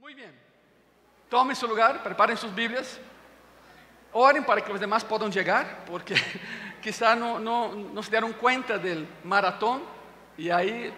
[0.00, 0.32] Muy bien.
[1.28, 2.98] Tomem seu lugar, preparem suas Bíblias.
[4.14, 6.14] Orem para que os demais possam chegar, porque
[6.80, 9.82] quizá não, se deram conta do maratón.
[10.38, 10.92] E aí,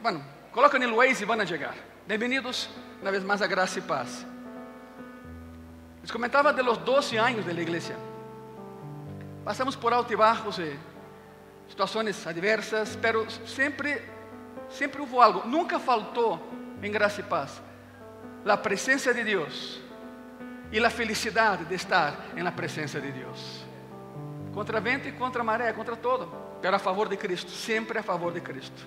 [0.00, 1.74] bueno, colocam no Waze e vão chegar.
[2.06, 2.70] Bem-vindos,
[3.02, 4.26] uma vez mais, a graça e paz.
[6.00, 7.96] Les comentava de los 12 anos da igreja.
[9.44, 10.78] Passamos por altibajos e
[11.68, 14.02] situações adversas, pero sempre,
[14.70, 15.46] sempre houve algo.
[15.46, 16.40] Nunca faltou
[16.82, 17.62] em graça e paz
[18.52, 19.80] a presença de Deus
[20.70, 23.64] e a felicidade de estar na presença de Deus.
[24.52, 28.32] Contra vento e contra maré, contra todo, pero a favor de Cristo, sempre a favor
[28.32, 28.86] de Cristo.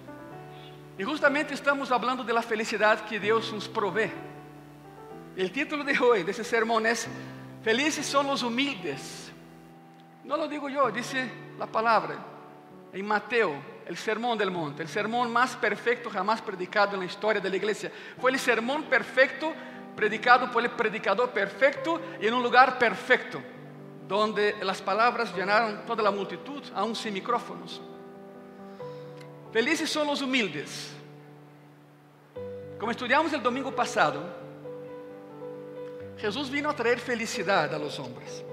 [0.98, 4.12] E justamente estamos falando da felicidade que Deus nos provê.
[5.38, 6.94] O título de hoje desse sermão é
[7.62, 9.32] Felizes são os humildes.
[10.24, 12.18] Não lo digo eu, dice a palavra
[12.94, 17.42] em Mateus el sermón del monte, el sermón más perfecto jamás predicado en la historia
[17.42, 17.92] de la iglesia.
[18.20, 19.54] Fue el sermón perfecto
[19.96, 23.42] predicado por el predicador perfecto y en un lugar perfecto,
[24.08, 27.82] donde las palabras llenaron toda la multitud, aún sin micrófonos.
[29.52, 30.94] Felices son los humildes.
[32.78, 34.22] Como estudiamos el domingo pasado,
[36.18, 38.44] Jesús vino a traer felicidad a los hombres.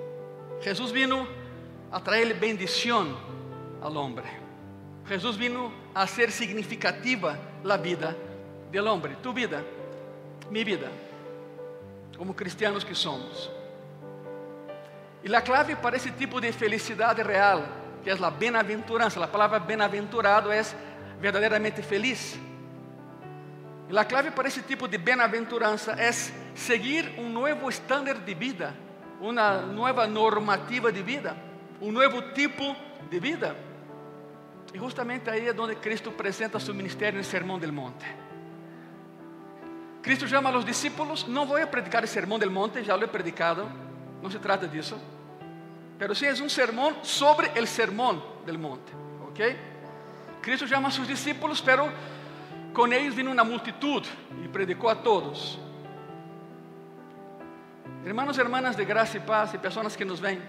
[0.62, 1.26] Jesús vino
[1.90, 3.16] a traer bendición
[3.82, 4.43] al hombre.
[5.06, 7.38] Jesus vino a ser significativa
[7.68, 8.16] a vida
[8.70, 9.64] do homem, tu vida,
[10.50, 10.90] minha vida,
[12.16, 13.50] como cristianos que somos.
[15.22, 17.62] E a clave para esse tipo de felicidade real,
[18.02, 20.62] que é a bem-aventurança, a palavra bem-aventurado é
[21.20, 22.38] verdadeiramente feliz.
[23.88, 26.10] E a clave para esse tipo de bem-aventurança é
[26.54, 28.74] seguir um novo estándar de vida,
[29.20, 31.36] uma nova normativa de vida,
[31.80, 32.74] um novo tipo
[33.10, 33.54] de vida.
[34.74, 38.04] E justamente aí é onde Cristo apresenta seu ministério no Sermão del Monte.
[40.02, 43.06] Cristo chama a los discípulos, não vou predicar o Sermão del Monte, já lo he
[43.06, 43.70] predicado,
[44.20, 45.00] não se trata disso.
[45.96, 48.92] Pero sim é um sermão sobre o Sermão del Monte,
[49.28, 49.56] ok?
[50.42, 51.88] Cristo chama a seus discípulos, pero
[52.74, 54.06] com eles vino uma multitud
[54.44, 55.58] e predicou a todos.
[58.04, 60.42] Hermanos e hermanas de graça e paz e pessoas que nos veem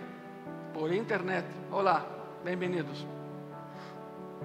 [0.73, 2.03] por internet, olá,
[2.43, 3.14] bem-vindos.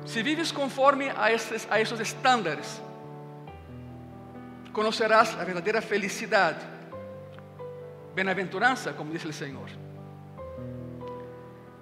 [0.06, 2.80] Se vives conforme a esses, a esses estándares,
[4.72, 6.64] conocerás a verdadeira felicidade,
[8.14, 9.68] bem-aventurança, como diz o Senhor.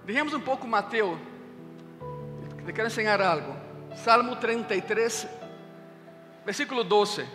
[0.04, 1.18] Dejemos um pouco Mateus,
[2.68, 3.56] te quero ensinar algo.
[3.96, 5.26] Salmo 33,
[6.44, 7.26] versículo 12.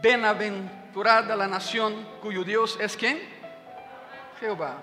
[0.00, 3.22] Bem-aventurada a nação cuyo Deus é quem?
[4.40, 4.82] Jeová.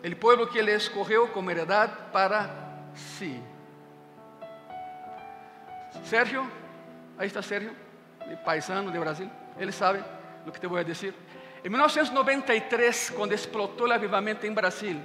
[0.00, 2.48] El pueblo que ele escorreu como heredade para
[2.94, 3.42] si.
[6.04, 6.50] Sérgio,
[7.16, 7.74] aí está Sérgio,
[8.44, 10.02] paisano de Brasil, ele sabe
[10.44, 11.14] do que te vou dizer.
[11.64, 15.00] Em 1993, quando explotou o avivamento em Brasil,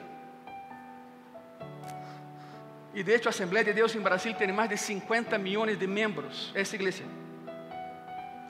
[2.94, 5.88] e de hecho a Assembleia de Deus em Brasil tem mais de 50 milhões de
[5.88, 7.04] membros, essa igreja,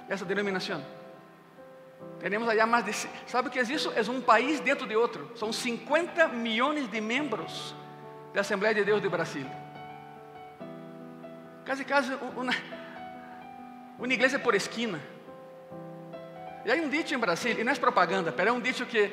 [0.10, 0.84] essa denominação.
[2.20, 2.94] Temos allá mais de.
[3.28, 3.92] Sabe o que é isso?
[3.96, 5.32] É um país dentro de outro.
[5.36, 7.76] São 50 milhões de membros
[8.34, 9.46] da Assembleia de Deus de Brasil.
[11.66, 12.54] Casi, casi una,
[13.98, 15.00] una iglesia por esquina.
[16.66, 19.12] E aí um dicho em Brasil, e não é propaganda, pero é um dicho que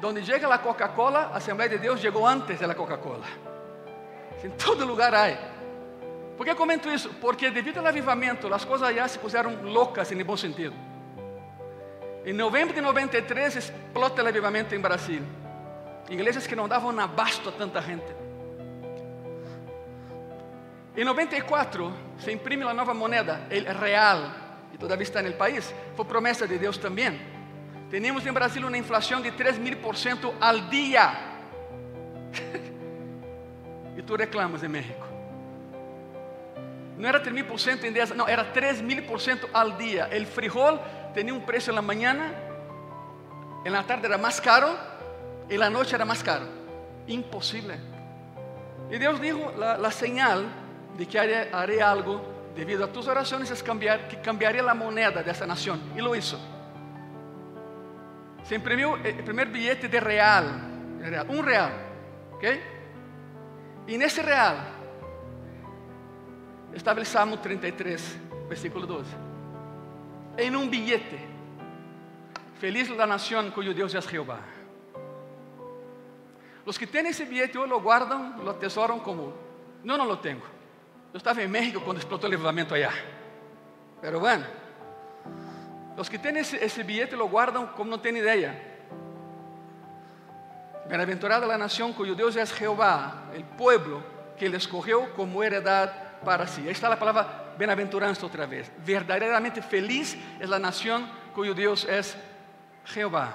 [0.00, 3.24] donde chega a Coca-Cola, a Assembleia de Deus chegou antes da Coca-Cola.
[4.42, 5.36] Em todo lugar há.
[6.36, 7.08] Por que comento isso?
[7.20, 10.74] Porque devido ao avivamento, as coisas já se puseram loucas em bom sentido.
[12.24, 15.22] Em novembro de 93 explota o avivamento em Brasil.
[16.10, 18.25] Igrejas que não davam abasto a tanta gente.
[20.96, 24.30] Em 94 se imprime a nova moneda, o real,
[24.72, 25.74] e todavia está no país.
[25.94, 27.20] Foi promessa de Deus também.
[27.90, 31.12] Temos em Brasil uma inflação de 3 mil por cento al dia.
[33.96, 35.06] e tu reclamas em México.
[36.96, 39.72] Não era 3 mil por cento em 10, não, era 3 mil por cento al
[39.72, 40.08] dia.
[40.10, 40.82] O frijol
[41.14, 42.16] tinha um preço na manhã,
[43.66, 44.74] na tarde era mais caro,
[45.50, 46.46] e na noite era mais caro.
[47.06, 47.76] Impossível.
[48.90, 50.65] E Deus dijo la señal
[50.96, 52.22] de que haré, algo
[52.54, 55.80] debido a tus oraciones es cambiar, que cambiaré la moneda de esta nación.
[55.96, 56.38] Y lo hizo.
[58.44, 60.44] Se imprimió el primer billete de real,
[61.28, 61.72] un real.
[62.34, 62.44] ¿ok?
[63.88, 64.56] Y en ese real
[66.72, 69.10] estaba el Salmo 33, versículo 12.
[70.38, 71.18] En un billete.
[72.60, 74.40] Feliz la nación cuyo Dios es Jehová.
[76.64, 79.32] Los que tienen ese billete hoy lo guardan, lo atesoran como,
[79.84, 80.55] no, no lo tengo.
[81.16, 82.92] Eu estava em México quando explotou o levamento allá.
[84.02, 84.44] Pero bueno.
[85.96, 88.54] Los que tienen ese, billete lo guardan como no tienen idea.
[90.86, 94.04] Bienaventurada la nación cuyo Dios es Jehová, el pueblo
[94.36, 96.60] que le escogió como heredad para sí.
[96.66, 98.70] Ahí está la palabra bienaventuranza otra vez.
[98.84, 102.14] Verdaderamente feliz es la nación cuyo Dios es
[102.84, 103.32] Jehová.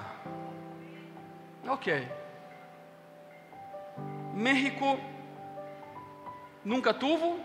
[1.66, 1.88] Ok.
[4.34, 5.00] México
[6.64, 7.38] nunca tuvo,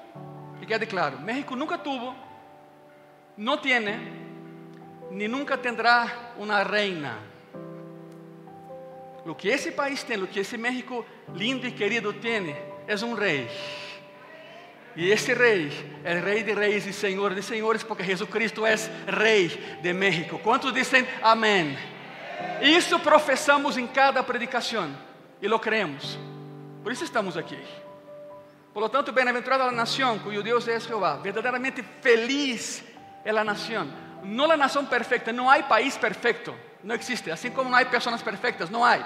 [0.62, 2.16] y quede claro, México nunca tuvo,
[3.38, 3.98] no tiene,
[5.12, 7.18] ni nunca tendrá una reina.
[9.26, 12.56] Lo que esse país tem, lo que esse México lindo e querido tem,
[12.88, 13.50] é um rei.
[14.96, 15.70] E esse rei
[16.04, 18.76] é rei de reis e senhor de senhores, porque Jesucristo é
[19.06, 19.50] rei
[19.82, 20.40] de México.
[20.40, 21.78] Quantos dizem amém?
[22.62, 24.90] Isso professamos em cada predicação
[25.42, 26.18] e lo creemos.
[26.82, 27.60] Por isso estamos aqui.
[28.78, 31.16] Por lo tanto, bem-aventurada a nação cujo Deus é Jeová.
[31.16, 32.84] Verdadeiramente feliz
[33.26, 33.88] é a nação.
[34.22, 36.54] Não a nação perfeita, não há país perfeito.
[36.84, 37.32] Não existe.
[37.32, 39.00] Assim como não há pessoas perfeitas, não há.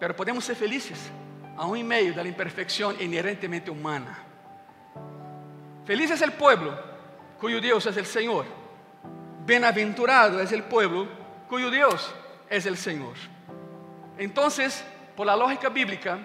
[0.00, 0.98] Pero podemos ser felizes,
[1.56, 4.18] aún em meio da imperfeição inerentemente humana.
[5.84, 6.76] Feliz é o pueblo
[7.38, 8.46] cuyo Deus é o Senhor.
[9.46, 11.06] Bienaventurado é o pueblo
[11.46, 12.12] cuyo Deus
[12.50, 13.14] é o Senhor.
[14.18, 14.48] Então,
[15.14, 16.18] por la lógica bíblica,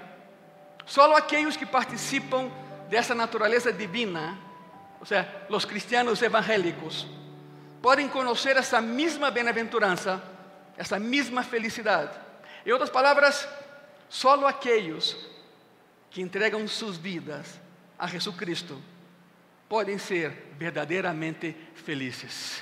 [0.86, 2.52] solo aqueles que participam
[2.90, 4.38] dessa natureza divina,
[5.00, 7.08] ou seja, os cristianos evangélicos,
[7.82, 10.22] podem conhecer essa mesma bem-aventurança,
[10.78, 12.18] essa mesma felicidade.
[12.66, 13.48] Em outras palavras,
[14.10, 15.16] solo aqueles
[16.10, 17.60] que entregam suas vidas
[17.98, 18.82] a Jesus Cristo
[19.68, 22.62] podem ser verdadeiramente felizes.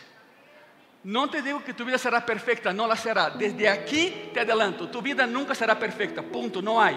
[1.04, 3.30] Não te digo que tu vida será perfeita, não la será.
[3.30, 6.22] Desde aqui te adelanto, tu vida nunca será perfeita.
[6.22, 6.94] Ponto, não há.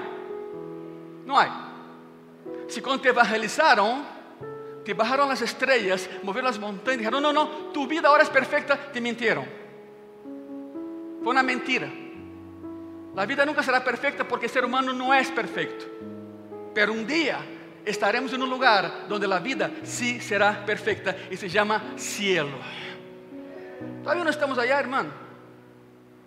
[1.24, 1.72] Não há.
[2.68, 4.04] Se quando te evangelizaram,
[4.84, 8.26] te bajaram as estrelas, moveram as montanhas, disseram: não, não, não, tu vida agora é
[8.26, 9.46] perfeita, te mentiram.
[11.22, 11.90] Foi uma mentira.
[13.16, 15.88] A vida nunca será perfeita porque o ser humano não é perfeito.
[16.74, 17.38] Pero um dia
[17.86, 22.58] estaremos em um lugar onde a vida sí será perfeita e se chama cielo.
[24.02, 25.06] Todavía não estamos allá, irmão.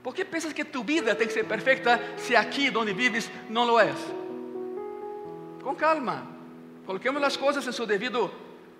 [0.02, 3.66] ¿Por que pensas que tu vida tem que ser perfeita se aqui onde vives não
[3.66, 3.94] lo é?
[5.68, 6.26] Com calma.
[6.86, 8.32] Coloquemos as coisas em seu devido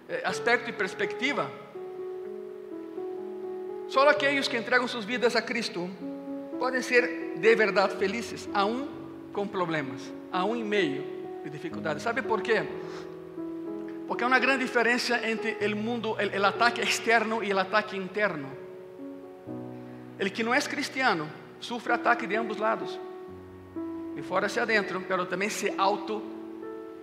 [0.08, 1.52] eh, aspecto e perspectiva.
[3.90, 5.90] Só aqueles que entregam suas vidas a Cristo
[6.58, 8.88] podem ser de verdade felizes, aún
[9.34, 10.00] com problemas,
[10.32, 11.04] aún em meio
[11.44, 12.04] de dificuldades.
[12.04, 12.64] ¿Sabe por quê?
[14.08, 18.48] Porque há uma grande diferença entre o mundo, o ataque externo e o ataque interno.
[20.18, 21.28] El que não é cristiano
[21.60, 22.98] sofre ataque de ambos lados,
[24.16, 25.70] de fora hacia adentro, mas também se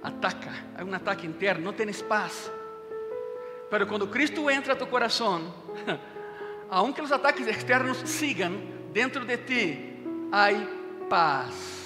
[0.05, 0.53] auto-ataca.
[0.77, 2.51] Há um ataque interno, não tens paz.
[3.71, 5.53] Mas quando Cristo entra a tu coração,
[6.69, 8.53] aunque os ataques externos sigam,
[8.93, 9.97] dentro de ti
[10.31, 10.49] há
[11.09, 11.83] paz.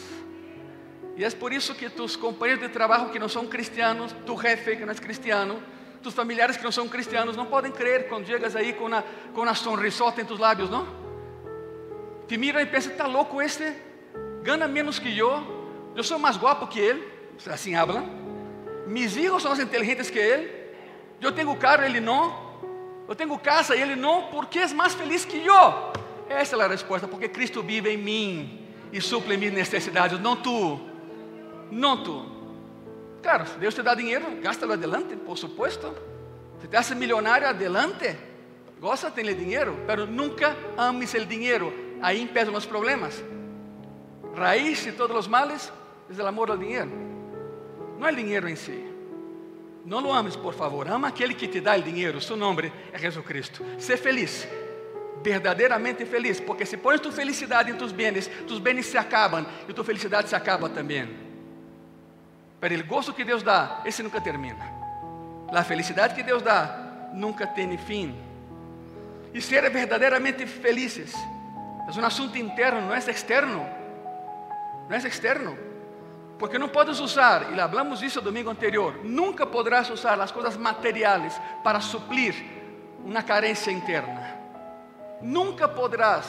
[1.17, 4.77] E é por isso que tus companheiros de trabalho que não são cristianos, tu jefe
[4.77, 5.63] que não é cristiano,
[6.03, 9.03] tus familiares que não são cristianos, não podem crer quando chegas aí com uma,
[9.35, 10.87] com uma sonrisota em tus lábios, não?
[12.29, 13.65] Te miram e pensam, está louco este?
[14.43, 18.05] Gana menos que eu, eu sou mais guapo que ele, assim hablam.
[18.87, 20.51] Mis hijos são mais inteligentes que ele,
[21.21, 22.49] eu tenho carro, ele não.
[23.09, 25.93] Eu tenho casa e ele não, porque é mais feliz que eu.
[26.29, 30.81] Essa é a resposta, porque Cristo vive em mim e suple minhas necessidades, não tu,
[31.71, 32.25] não tu.
[33.23, 35.95] Claro, se Deus te dá dinheiro, gasta-lo adelante, por supuesto.
[36.61, 38.17] Se te hace milionário, adelante.
[38.81, 41.73] Gosta, tem dinheiro, mas nunca ames o dinheiro.
[42.01, 43.23] Aí empiezan os problemas.
[44.37, 45.73] Raiz de todos os males
[46.17, 46.91] é o amor ao dinheiro.
[47.99, 48.85] Não é o dinheiro em si.
[49.85, 50.87] Não lo ames, por favor.
[50.89, 52.21] Ama aquele que te dá o dinheiro.
[52.21, 53.65] Seu nome é Jesus Cristo.
[53.79, 54.47] Sé feliz.
[55.23, 56.41] Verdadeiramente feliz.
[56.41, 60.29] Porque se pones tu felicidade em tus bens, tus bens se acabam e tu felicidade
[60.29, 61.09] se acaba também.
[62.61, 64.65] Pero o gozo que Deus dá, esse nunca termina.
[65.51, 68.15] A felicidade que Deus dá nunca tem fim.
[69.33, 71.15] E ser verdadeiramente felizes
[71.97, 73.67] é um assunto interno, não é externo.
[74.89, 75.57] Não é externo.
[76.39, 81.41] Porque não podes usar, e hablamos disso domingo anterior, nunca poderás usar as coisas materiais
[81.65, 82.35] para suplir
[83.05, 84.39] uma carência interna.
[85.21, 86.27] Nunca poderás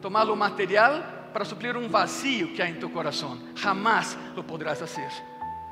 [0.00, 1.00] tomar o material
[1.32, 3.38] para suplir um vazio que há em teu coração.
[3.54, 5.10] Jamás lo poderás fazer.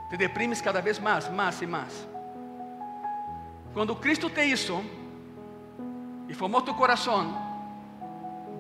[0.09, 2.09] Te deprimes cada vez mais, mais e mais.
[3.75, 4.85] Quando Cristo te hizo
[6.29, 7.37] e formou tu coração,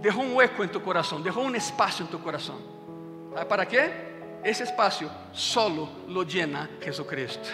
[0.00, 2.56] deixou um eco em tu coração, deixou um espaço em tu coração.
[3.32, 4.09] ¿Sabe para quê?
[4.42, 7.48] Esse espaço solo lo llena Jesucristo.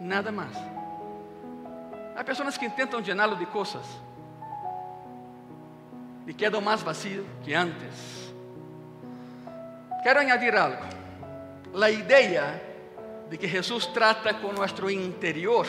[0.00, 0.56] Nada mais.
[2.16, 3.86] Há pessoas que tentam llená-lo de coisas.
[6.26, 8.32] y quedo más vacío que antes.
[10.02, 10.82] Quiero añadir algo.
[11.72, 12.60] La idea
[13.30, 15.66] de que Jesús trata con nuestro interior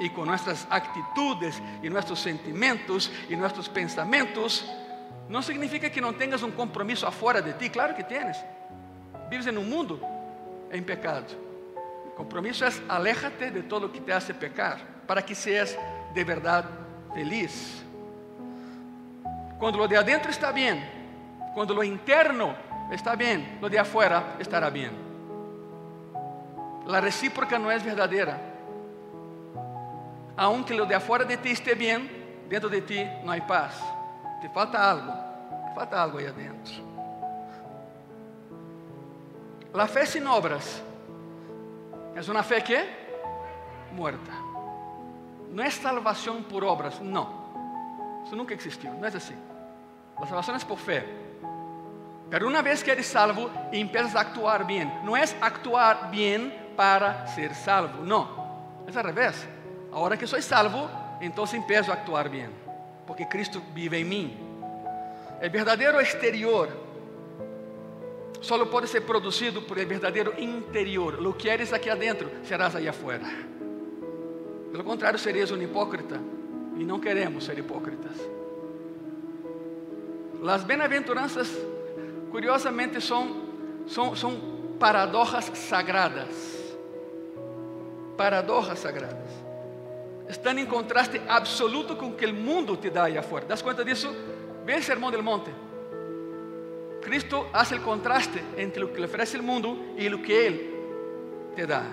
[0.00, 4.64] y con nuestras actitudes y nuestros sentimientos y nuestros pensamientos,
[5.28, 7.70] no significa que no tengas un compromiso afuera de ti.
[7.70, 8.36] Claro que tienes.
[9.34, 10.00] En un mundo
[10.70, 11.26] en pecado.
[12.06, 15.76] El compromiso es aléjate de todo lo que te hace pecar para que seas
[16.14, 16.64] de verdad
[17.12, 17.82] feliz.
[19.58, 20.88] Cuando lo de adentro está bien,
[21.52, 22.54] cuando lo interno
[22.92, 24.92] está bien, lo de afuera estará bien.
[26.86, 28.38] La recíproca no es verdadera.
[30.36, 33.82] Aunque lo de afuera de ti esté bien, dentro de ti no hay paz.
[34.40, 35.12] Te falta algo,
[35.68, 36.93] te falta algo ahí adentro.
[39.74, 40.80] La fe sin obras
[42.14, 42.84] es una fe que
[43.90, 44.32] muerta.
[45.50, 48.22] No es salvación por obras, no.
[48.24, 49.34] Eso nunca existió, no es así.
[50.20, 51.04] La salvación es por fe.
[52.30, 57.26] Pero una vez que eres salvo empiezas a actuar bien, no es actuar bien para
[57.26, 58.84] ser salvo, no.
[58.86, 59.44] Es al revés.
[59.92, 60.88] Ahora que soy salvo,
[61.20, 62.52] entonces empiezo a actuar bien,
[63.08, 64.38] porque Cristo vive en mí.
[65.40, 66.68] El verdadero exterior
[68.44, 71.20] solo pode ser produzido por el verdadeiro interior.
[71.20, 73.26] Lo que eres aqui adentro, serás aí afuera.
[74.70, 76.20] Pelo contrário, serias um hipócrita.
[76.76, 78.12] E não queremos ser hipócritas.
[80.46, 81.48] As bem-aventuranças,
[82.30, 83.46] curiosamente, são,
[83.86, 84.36] são, são
[84.78, 86.74] paradoxas sagradas.
[88.16, 89.30] Paradoxas sagradas.
[90.28, 93.46] Estão em contraste absoluto com o que o mundo te dá aí afuera.
[93.46, 94.14] ¿Das conta disso?
[94.64, 95.63] Ve o Sermão del Monte.
[97.04, 100.74] Cristo hace el contraste entre lo que le ofrece el mundo y lo que Él
[101.54, 101.84] te da.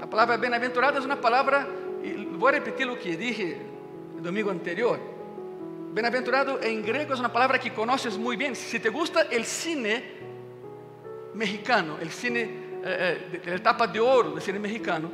[0.00, 1.66] La palabra bienaventurada es una palabra,
[2.32, 3.60] voy a repetir lo que dije
[4.16, 4.98] el domingo anterior.
[5.92, 8.54] Bienaventurado en griego es una palabra que conoces muy bien.
[8.54, 10.02] Si te gusta el cine
[11.34, 12.50] mexicano, el cine
[12.84, 15.10] eh, de la etapa de oro del cine mexicano,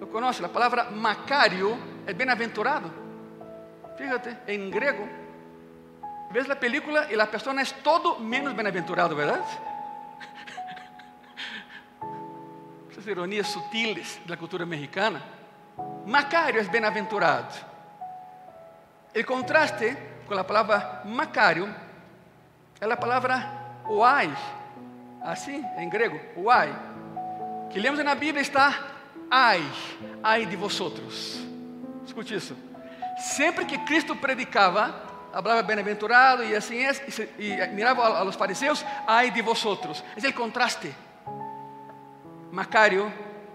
[0.00, 0.42] lo conoces.
[0.42, 2.90] La palabra Macario es bienaventurado.
[3.96, 5.08] Fíjate, en griego
[6.32, 9.44] ves la película y la persona es todo menos bienaventurado, ¿verdad?
[12.90, 15.22] Esas ironías sutiles de la cultura mexicana.
[16.54, 17.48] Es bienaventurado.
[19.12, 21.66] El contraste con la palabra Macario
[22.80, 24.30] es la palabra oai,
[25.24, 26.70] así en griego, oai,
[27.72, 28.72] que leemos en la Biblia está
[29.30, 29.62] ai,
[30.22, 31.40] ai de vosotros.
[32.06, 32.54] Escute isso.
[33.18, 38.36] Sempre que Cristo predicava, hablaba bienaventurado y así es, y, se, y miraba a, los
[38.36, 40.02] fariseos, ay de vosotros.
[40.16, 40.92] Es el contraste.
[42.50, 43.10] Macario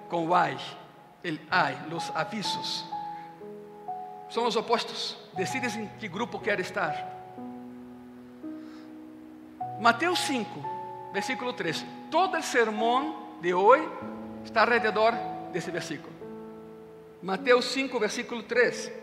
[0.10, 0.58] con ay,
[1.24, 2.86] el ay, los avisos.
[4.30, 5.20] Son los opuestos.
[5.36, 7.12] Decides en qué grupo quiere estar.
[9.80, 11.86] Mateo 5, versículo 3.
[12.10, 13.80] Todo el sermón de hoy
[14.44, 15.13] está alrededor
[15.51, 16.13] de ese versículo.
[17.22, 19.02] Mateo 5, versículo 3.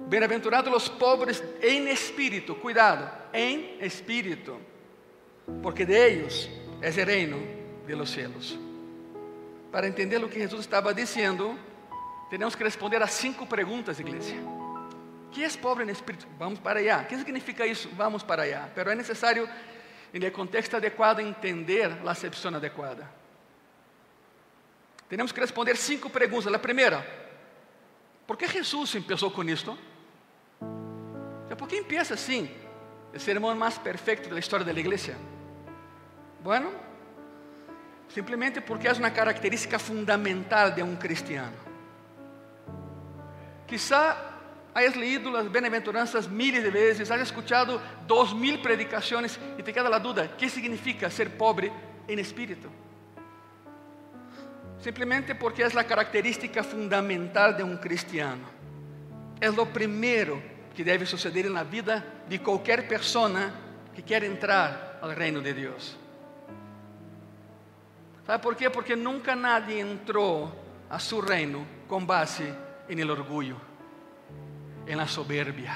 [0.00, 4.60] Bem-aventurados os pobres em espírito, cuidado, em espírito,
[5.62, 6.50] porque de ellos
[6.82, 7.38] é o reino
[7.86, 8.58] de los cielos.
[9.70, 11.58] Para entender o que Jesus estava dizendo,
[12.30, 14.34] temos que responder a cinco perguntas, igreja.
[15.30, 16.26] que é pobre em espírito?
[16.38, 17.02] Vamos para allá.
[17.02, 17.88] O que significa isso?
[17.96, 18.68] Vamos para allá.
[18.74, 19.48] Pero é necessário,
[20.12, 23.10] em contexto adequado, entender a acepção adequada.
[25.08, 26.52] Temos que responder cinco perguntas.
[26.52, 27.04] A primeira,
[28.26, 29.76] ¿por que Jesus começou com isto?
[31.56, 32.50] ¿Por qué empieza así
[33.12, 35.16] el sermón más perfecto de la historia de la iglesia?
[36.42, 36.70] Bueno,
[38.08, 41.56] simplemente porque es una característica fundamental de un cristiano.
[43.66, 44.16] Quizá
[44.74, 49.88] hayas leído las bienaventuranzas miles de veces, hayas escuchado dos mil predicaciones y te queda
[49.88, 51.72] la duda, ¿qué significa ser pobre
[52.08, 52.68] en espíritu?
[54.84, 58.44] Simplemente porque es la característica fundamental de un cristiano.
[59.40, 60.42] Es lo primero
[60.76, 63.48] que deve suceder na vida de qualquer pessoa
[63.96, 65.96] que quer entrar ao reino de Deus.
[68.26, 68.68] ¿Sabe por quê?
[68.68, 70.52] Porque nunca nadie entrou
[70.90, 72.44] a su reino com base
[72.86, 73.56] en el orgullo,
[74.84, 75.72] en la soberbia.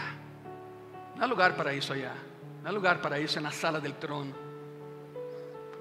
[1.17, 2.13] Não há lugar para isso allá.
[2.61, 4.37] Não há lugar para isso na sala del trono.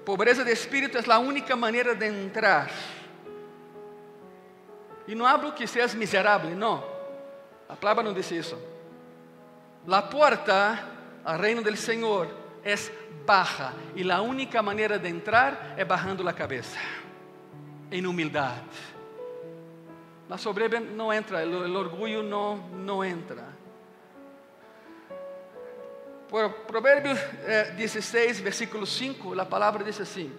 [0.06, 2.72] Pobreza de espírito é a única maneira de entrar.
[5.08, 6.84] E não hablo que seas miserável, não.
[7.66, 8.58] A palavra não diz isso.
[9.86, 10.84] La puerta
[11.24, 12.28] al reino del Señor
[12.62, 12.92] es
[13.24, 16.78] baja y la única manera de entrar es bajando la cabeza,
[17.90, 18.60] en humildad.
[20.28, 23.44] La soberbia no entra, el, orgullo no, no entra.
[26.66, 30.30] Proverbios eh, 16, versículo 5, la palabra dice así.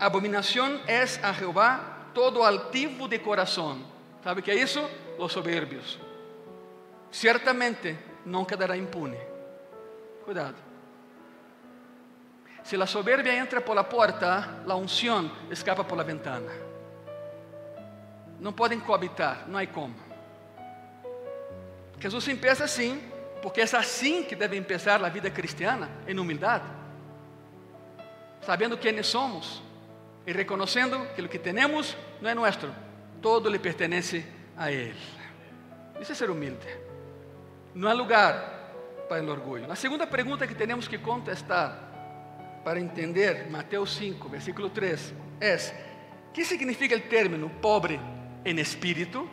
[0.00, 3.84] Abominación es a Jehová todo altivo de corazón.
[4.22, 4.88] ¿Sabe qué es eso?
[5.18, 5.98] Los soberbios.
[7.10, 9.18] Ciertamente no quedará impune.
[10.24, 10.54] Cuidado.
[12.62, 16.52] Si la soberbia entra por la puerta, la unción escapa por la ventana.
[18.38, 19.94] No pueden cohabitar, no hay cómo.
[21.98, 22.98] Jesús empieza así,
[23.42, 26.62] porque es así que debe empezar la vida cristiana, en humildad.
[28.40, 29.62] Sabiendo quiénes somos
[30.26, 32.70] y reconociendo que lo que tenemos no es nuestro,
[33.20, 34.24] todo le pertenece
[34.56, 34.94] a Él.
[36.00, 36.66] Isso é ser humilde.
[37.74, 39.70] Não há lugar para o orgulho.
[39.70, 45.56] A segunda pergunta que temos que contestar para entender Mateus 5, versículo 3, é:
[46.32, 48.00] que significa o término pobre
[48.44, 49.28] em espírito?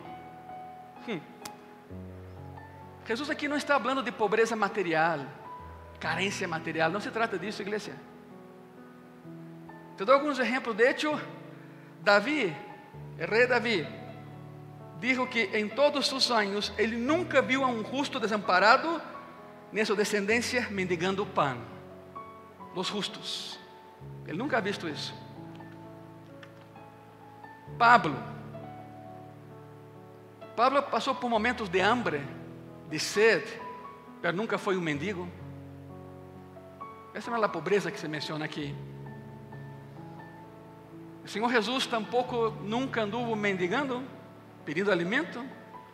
[1.08, 1.20] Hum.
[3.06, 5.20] Jesus aqui não está falando de pobreza material,
[5.98, 7.92] carência material, não se trata disso, igreja.
[9.98, 10.76] Te dou alguns exemplos.
[10.76, 11.20] De hecho,
[12.00, 12.56] Davi,
[13.20, 13.84] o rei Davi,
[15.00, 19.02] dijo que em todos sus anos ele nunca viu a um justo desamparado,
[19.72, 21.58] nem a sua descendência mendigando pan.
[22.76, 23.58] Los justos.
[24.24, 25.12] Ele nunca ha visto isso.
[27.76, 28.16] Pablo.
[30.54, 32.22] Pablo passou por momentos de hambre,
[32.88, 33.60] de sede,
[34.22, 35.28] mas nunca foi um mendigo.
[37.12, 38.72] Essa não é a pobreza que se menciona aqui.
[41.28, 44.02] O Senhor Jesus tampouco nunca anduvo mendigando,
[44.64, 45.44] pedindo alimento.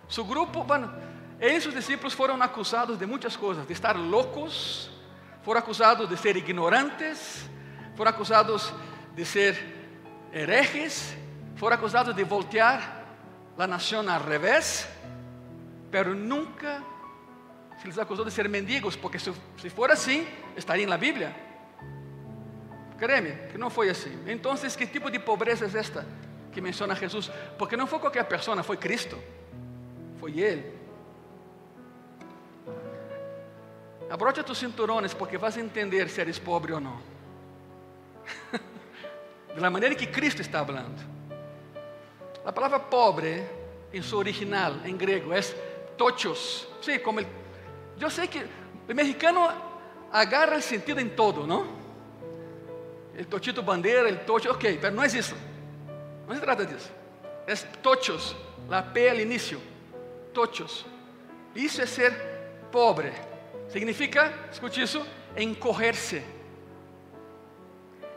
[0.06, 0.94] Su grupo, bueno,
[1.40, 4.88] ele e seus discípulos foram acusados de muitas coisas, de estar loucos,
[5.42, 7.50] foram acusados de ser ignorantes,
[7.96, 8.72] foram acusados
[9.16, 9.58] de ser
[10.32, 11.16] herejes,
[11.56, 13.04] foram acusados de voltear
[13.58, 14.86] a nação ao revés,
[15.90, 16.80] pero nunca
[17.82, 21.34] se les acusou de ser mendigos, porque se, se for assim, estaria na Bíblia.
[22.98, 24.16] Créeme que não foi assim.
[24.26, 26.06] Então, que tipo de pobreza é esta
[26.52, 27.30] que menciona Jesus?
[27.58, 29.18] Porque não foi qualquer pessoa, foi Cristo.
[30.18, 30.72] Foi Ele.
[34.10, 37.00] Abrocha tus cinturones porque vas a entender se eres pobre ou não.
[39.54, 41.02] De la maneira que Cristo está falando.
[42.44, 43.44] A palavra pobre,
[43.92, 45.40] em seu original, em grego, é
[45.96, 46.68] tochos.
[46.82, 47.26] Sí, como el,
[47.98, 48.44] eu sei que
[48.88, 49.48] o mexicano
[50.12, 51.83] agarra o sentido em todo, não?
[53.16, 55.36] El tochito bandeira, el tocho, ok, mas não é isso.
[56.26, 56.90] Não se trata disso.
[57.46, 58.34] É tochos,
[58.68, 59.60] la P al início.
[60.32, 60.84] Tochos.
[61.54, 62.12] Isso é ser
[62.72, 63.12] pobre.
[63.68, 66.22] Significa, escute isso, encorrer-se.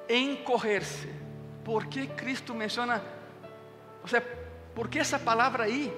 [0.09, 1.09] Encorrer-se.
[1.63, 3.03] Por que Cristo menciona?
[4.01, 4.25] Ou seja,
[4.73, 5.93] por que essa palavra aí,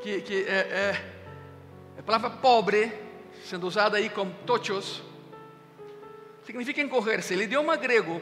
[0.00, 1.04] que, que é, é,
[1.98, 2.92] a palavra pobre,
[3.44, 5.02] sendo usada aí como tochos,
[6.44, 7.34] significa encorrer-se.
[7.34, 8.20] O idioma grego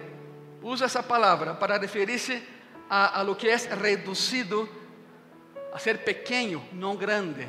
[0.62, 2.42] usa essa palavra para referir-se
[2.88, 4.68] a, a lo que é reduzido
[5.72, 7.48] a ser pequeno, não grande.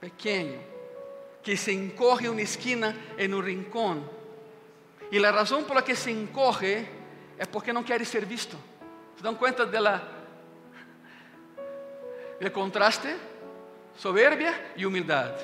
[0.00, 0.76] Pequeno
[1.46, 4.02] que se encoge una esquina en un rincón.
[5.12, 6.84] Y la razón por la que se encoge
[7.38, 8.56] es porque no quiere ser visto.
[9.16, 10.00] ¿Se dan cuenta de
[12.50, 13.14] contraste?
[13.96, 15.36] Soberbia y humildad.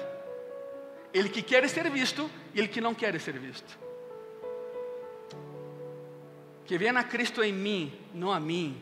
[1.12, 3.72] El que quiere ser visto y el que no quiere ser visto.
[6.66, 8.76] Que vean a Cristo en mí, no a mí.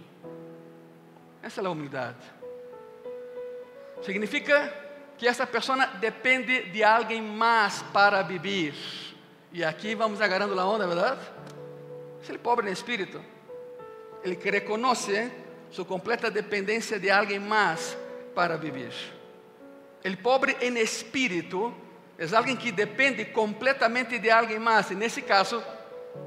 [1.42, 2.14] Esa es la humildad.
[4.02, 4.72] Significa
[5.18, 8.74] que essa pessoa depende de alguém mais para viver.
[9.52, 11.20] E aqui vamos agarrando a onda, verdade?
[12.22, 13.20] Se ele é pobre no espírito,
[14.22, 15.30] ele que reconhece
[15.70, 17.96] sua completa dependência de alguém mais
[18.34, 18.92] para viver.
[20.02, 21.74] El pobre em espírito
[22.20, 24.90] é alguém que depende completamente de alguém mais.
[24.90, 25.64] E nesse caso,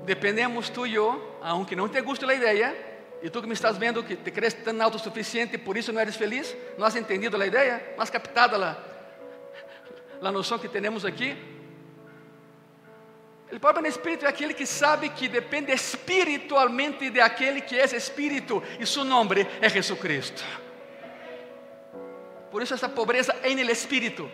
[0.04, 2.76] dependemos tu e eu, aunque não te guste a ideia,
[3.22, 6.16] e tu que me estás vendo que te crees tão autossuficiente, por isso não eres
[6.16, 11.38] feliz, não has entendido a ideia, não has captado a, noção que temos aqui.
[13.52, 18.64] O pobre espírito é aquele que sabe que depende espiritualmente de aquele que é espírito,
[18.80, 20.44] e seu nome é Jesucristo.
[22.50, 24.30] Por isso, essa pobreza é no espírito.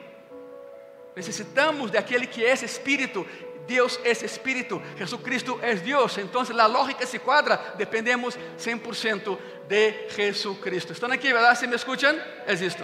[1.15, 3.25] Necessitamos de aquele que é espírito
[3.69, 6.17] Deus é Espírito, Jesucristo é Deus.
[6.17, 10.91] Então, a lógica se quadra, dependemos 100% de Jesucristo.
[10.91, 11.59] Estão aqui, verdade?
[11.59, 12.19] Se me escutam?
[12.47, 12.83] É isto.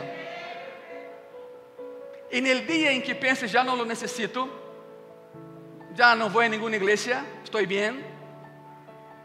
[2.30, 4.48] E no dia em que penses, já não lo necessito,
[5.96, 8.06] já não vou em nenhuma igreja, estou bem,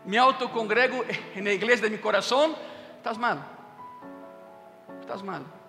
[0.06, 1.04] me autocongrego
[1.36, 2.56] na igreja de meu coração,
[2.96, 3.44] estás mal.
[5.02, 5.59] Estás mal.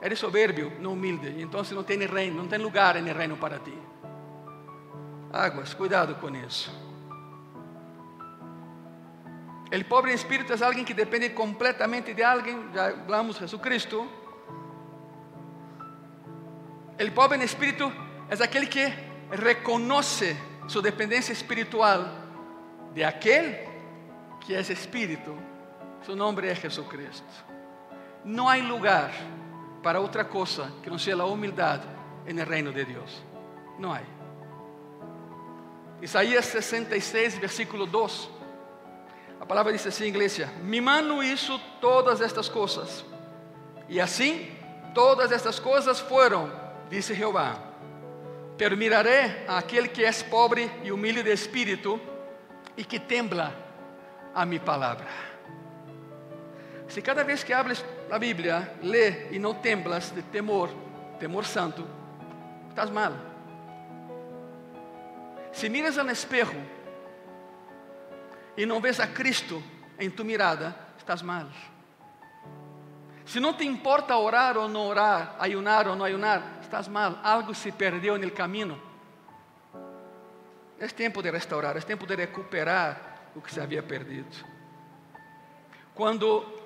[0.00, 3.38] Eres soberbio, no humilde, y entonces no tiene reino, no tiene lugar en el reino
[3.38, 3.74] para ti.
[5.32, 6.72] Aguas, cuidado con eso.
[9.70, 14.06] El pobre en espíritu es alguien que depende completamente de alguien, ya hablamos de Jesucristo.
[16.96, 17.92] El pobre en espíritu
[18.30, 18.92] es aquel que
[19.30, 22.10] reconoce su dependencia espiritual
[22.94, 23.58] de aquel
[24.46, 25.34] que es espíritu.
[26.04, 27.26] Su nombre es Jesucristo.
[28.24, 29.10] No hay lugar
[29.82, 31.80] para otra cosa que no sea la humildad
[32.26, 33.22] en el reino de Dios.
[33.78, 34.04] No hay.
[36.00, 38.30] Isaías 66, versículo 2.
[39.40, 43.04] A palavra diz assim, igreja: Mi mano hizo todas estas coisas,
[43.88, 44.50] e assim
[44.94, 46.50] todas estas coisas foram,
[46.90, 47.56] disse Jeová.
[48.56, 52.00] Pero miraré a aquele que é pobre e humilde de espírito
[52.76, 53.54] e que tembla
[54.34, 55.06] a mi palavra.
[56.88, 60.70] Se cada vez que hables a Bíblia, lê e não temblas de temor,
[61.18, 61.86] temor santo,
[62.68, 63.12] estás mal.
[65.52, 66.56] Se miras ao espejo
[68.56, 69.62] e não vês a Cristo
[69.98, 71.46] em tu mirada, estás mal.
[73.26, 77.18] Se não te importa orar ou não orar, ayunar ou não ayunar, estás mal.
[77.22, 78.80] Algo se perdeu no caminho.
[80.80, 84.34] É tempo de restaurar, é tempo de recuperar o que se havia perdido.
[85.94, 86.57] Quando,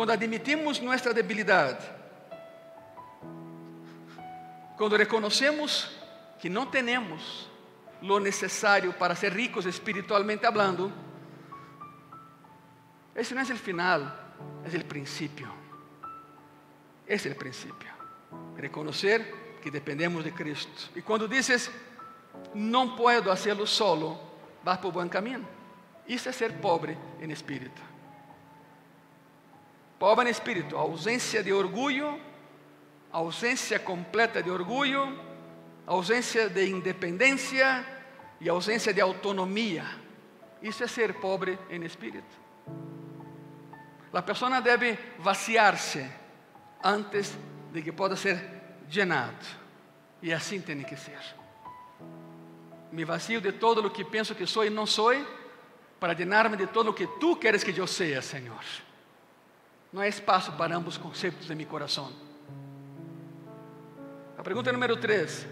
[0.00, 1.86] quando admitimos nossa debilidade,
[4.78, 5.90] quando reconhecemos
[6.38, 7.50] que não temos
[8.00, 10.90] lo necesario para ser ricos espiritualmente hablando,
[13.14, 14.10] ese no es el final,
[14.64, 15.52] es el principio.
[17.06, 17.90] Es el principio.
[18.56, 20.92] Reconocer que dependemos de Cristo.
[20.94, 21.70] Y cuando dices,
[22.54, 24.18] no puedo hacerlo solo,
[24.64, 25.46] vas por buen camino.
[26.08, 27.89] Isso é ser pobre em espírito.
[30.00, 32.18] Pobre em espírito, ausência de orgulho,
[33.12, 35.20] ausência completa de orgulho,
[35.86, 37.84] ausência de independência
[38.40, 39.84] e ausência de autonomia.
[40.62, 42.34] Isso é ser pobre em espírito.
[44.10, 46.10] A pessoa deve vaciar-se
[46.82, 47.36] antes
[47.70, 48.42] de que possa ser
[48.90, 49.46] llenado.
[50.22, 51.20] E assim tem que ser.
[52.90, 55.12] Me vacío de todo o que penso que sou e não sou,
[56.00, 58.64] para llenar-me de todo o que tu queres que eu seja, Senhor.
[59.92, 62.12] Não há espaço para ambos conceitos em meu coração.
[64.38, 65.46] A pergunta número 3.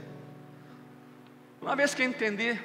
[1.60, 2.58] Uma vez que entendi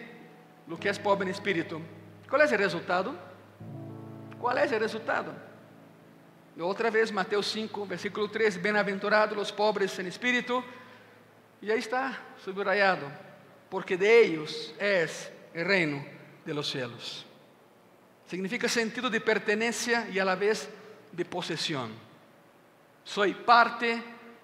[0.68, 1.82] o que é pobre em espírito,
[2.30, 3.18] qual é o resultado?
[4.40, 5.34] Qual é o resultado?
[6.60, 10.64] Outra vez, Mateus 5, versículo 3: Bem-aventurados os pobres em espírito,
[11.62, 13.12] e aí está subrayado,
[13.70, 15.08] porque de ellos é
[15.56, 16.06] o reino
[16.46, 17.26] de los cielos.
[18.28, 20.70] Significa sentido de pertenencia e a la vez
[21.14, 21.92] de posesión.
[23.04, 24.02] Soy parte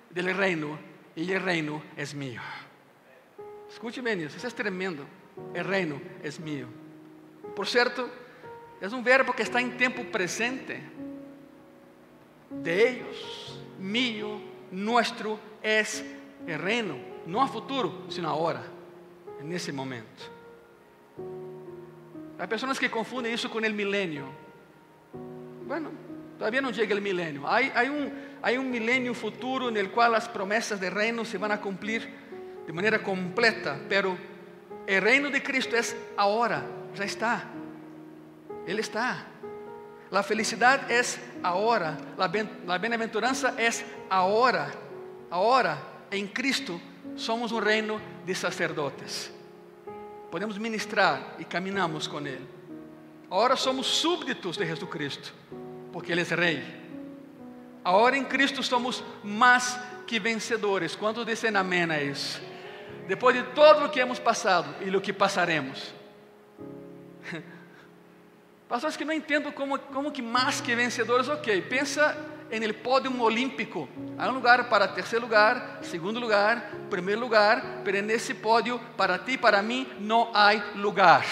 [0.09, 0.77] del reino
[1.15, 2.41] e o reino é mío.
[3.69, 5.05] Escute bem isso, isso é tremendo.
[5.35, 6.67] O reino é mío.
[7.55, 8.09] Por certo,
[8.81, 10.81] é um verbo que está em tempo presente.
[12.51, 15.83] De ellos, mío, nuestro é
[16.47, 18.63] o reino, não a futuro, sino agora,
[19.41, 20.31] nesse momento.
[22.39, 24.33] Há pessoas que confundem isso com o milênio.
[25.67, 25.91] Bueno,
[26.39, 27.45] todavía não chega o milênio.
[27.45, 31.51] Há, há, um, há um milênio futuro no qual as promessas de reino se vão
[31.51, 32.09] a cumprir
[32.65, 34.17] de maneira completa, pero
[34.87, 35.81] o reino de Cristo é
[36.15, 37.49] agora, já está.
[38.65, 39.25] Ele está.
[40.11, 41.01] A felicidade é
[41.43, 43.69] agora, a bem-aventurança é
[44.09, 44.71] agora.
[45.29, 45.77] Agora,
[46.11, 46.81] em Cristo,
[47.15, 49.31] somos um reino de sacerdotes.
[50.31, 52.47] Podemos ministrar e caminhamos com Ele.
[53.29, 55.33] Agora somos súbditos de Jesucristo,
[55.91, 56.63] porque Ele é Rei.
[57.83, 60.95] Agora em Cristo somos mais que vencedores.
[60.95, 62.49] Quantos dizem amém a isso?
[63.09, 65.91] depois de todo o que hemos passado e o que passaremos.
[68.69, 72.15] Pastores que não entendo como, como que mais que vencedores, ok, pensa
[72.51, 73.89] em el pódio olímpico.
[74.15, 79.31] Há um lugar para terceiro lugar, segundo lugar, primeiro lugar, pero nesse pódio, para ti
[79.31, 81.25] e para mim, não há lugar.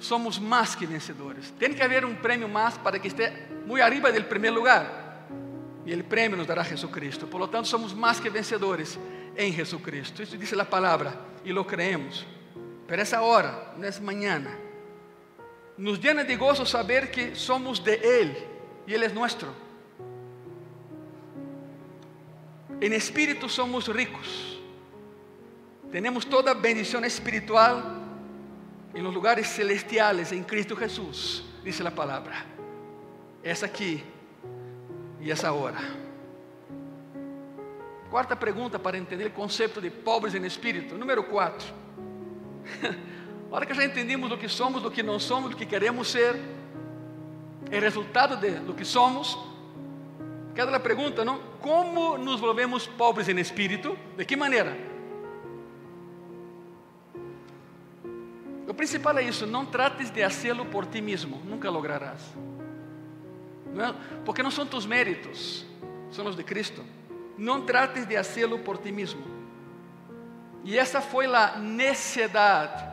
[0.00, 1.50] Somos mais que vencedores.
[1.58, 3.34] Tem que haver um prêmio mais para que esteja
[3.66, 5.26] muito arriba do primeiro lugar.
[5.84, 7.26] E o prêmio nos dará Jesucristo.
[7.26, 8.98] Por lo tanto, somos mais que vencedores
[9.36, 10.22] em Jesucristo.
[10.22, 12.26] Isso diz a palavra e lo creemos.
[12.86, 14.42] Pero essa hora, nessa manhã,
[15.76, 18.48] nos llena de gozo saber que somos de Ele
[18.86, 19.54] e Ele é nosso.
[22.80, 24.58] Em espírito somos ricos.
[25.92, 27.99] Temos toda bendição espiritual
[28.94, 32.34] em los lugares celestiales em Cristo Jesús, diz a palavra.
[33.42, 34.04] Essa aqui
[35.20, 35.78] e essa hora.
[38.10, 40.96] Quarta pergunta para entender o conceito de pobres em espírito.
[40.98, 41.72] Número 4.
[43.50, 46.08] A hora que já entendimos do que somos, do que não somos, do que queremos
[46.08, 46.36] ser,
[47.70, 49.38] é resultado de do que somos.
[50.54, 51.38] Queda a pergunta, não?
[51.60, 53.96] Como nos volvemos pobres em espírito?
[54.16, 54.89] De que maneira?
[58.70, 62.20] O principal é isso, não trates de fazê-lo por ti mesmo, nunca lograrás.
[63.74, 65.66] Não, porque não são tus méritos,
[66.12, 66.84] são os de Cristo.
[67.36, 69.22] Não trates de fazê-lo por ti mesmo.
[70.62, 72.88] E essa foi a necessidade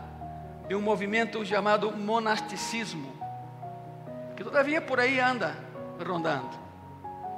[0.68, 3.14] de um movimento chamado monasticismo,
[4.36, 5.56] que todavia por aí anda
[6.04, 6.58] rondando.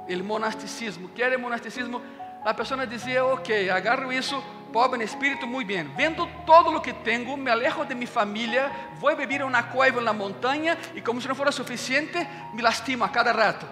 [0.08, 2.00] O monasticismo, que era o monasticismo?
[2.42, 5.84] A pessoa dizia, ok, agarro isso, pobre em espírito, muito bem.
[5.96, 10.12] Vendo todo o que tenho, me alejo de minha família, vou beber uma cueva na
[10.12, 12.18] montanha e, como se não fosse suficiente,
[12.54, 13.66] me lastimo a cada rato.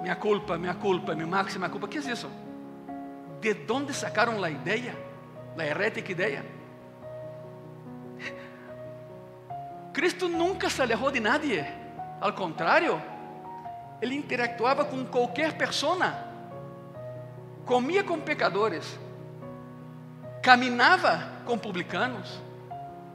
[0.00, 1.86] Minha culpa, minha culpa, minha máxima culpa.
[1.86, 2.30] O que é isso?
[3.40, 4.96] De onde sacaram a ideia?
[5.58, 6.44] A herética ideia?
[9.92, 11.64] Cristo nunca se alejou de nadie.
[12.20, 13.00] Ao contrário,
[14.02, 16.12] ele interactuava com qualquer pessoa,
[17.64, 18.98] comia com pecadores,
[20.44, 22.38] caminhava com publicanos,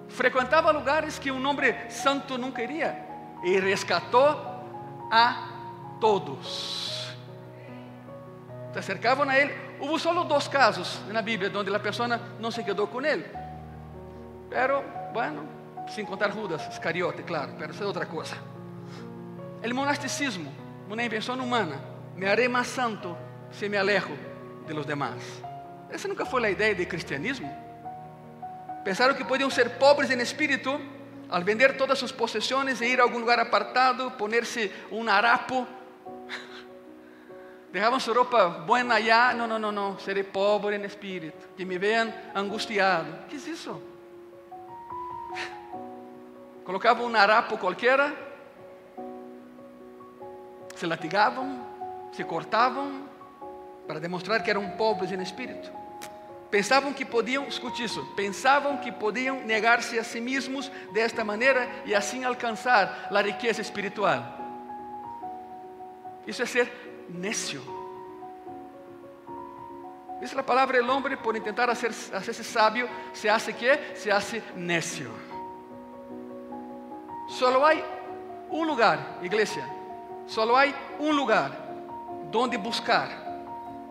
[0.08, 2.98] frequentava lugares que um homem santo não queria
[3.44, 4.20] e resgatou
[5.12, 7.08] a todos.
[8.74, 9.54] Se acercavam a ele.
[9.80, 13.26] Houve só dois casos na Bíblia onde a pessoa não se quedou com ele.
[14.50, 15.48] Pero, bueno,
[15.88, 18.36] sem contar Judas Iscariote, claro, pero isso é outra coisa.
[19.64, 20.52] O monasticismo,
[20.88, 21.80] uma invenção humana,
[22.16, 23.16] me haré mais santo
[23.52, 24.18] se me alejo
[24.68, 25.49] de los demás.
[25.90, 27.50] Essa nunca foi a ideia do cristianismo.
[28.84, 30.80] Pensaram que podiam ser pobres em espírito
[31.30, 35.68] al vender todas suas possessões e ir a algum lugar apartado, ponerse um harapo.
[37.72, 39.34] Dejavam sua roupa boa allá.
[39.34, 40.00] Não, não, não, não.
[40.00, 41.50] Serei pobre em espírito.
[41.56, 43.26] Que me vean angustiado.
[43.28, 43.82] Que é isso?
[46.64, 48.00] Colocavam um harapo qualquer,
[50.76, 51.66] se latigavam,
[52.14, 53.09] se cortavam,
[53.90, 55.72] para demonstrar que eram pobres em espírito.
[56.52, 61.96] Pensavam que podiam, escute isso, pensavam que podiam negar-se a si mesmos desta maneira e
[61.96, 64.24] assim alcançar a riqueza espiritual.
[66.28, 66.72] Isso é ser
[67.10, 67.64] necio.
[70.20, 75.12] Diz a palavra: el hombre por intentar hacerse sabio se hace que se hace necio.
[77.28, 77.74] Solo há
[78.52, 79.68] um lugar, igreja,
[80.28, 80.66] solo há
[81.00, 81.50] um lugar
[82.30, 83.29] donde buscar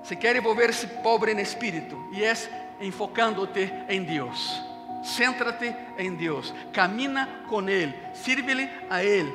[0.03, 2.35] se quer volver-se pobre em espírito e é
[2.81, 4.63] enfocando-te em Deus.
[5.03, 9.33] Céntrate em Deus, camina com Ele, sirve-lhe a Ele.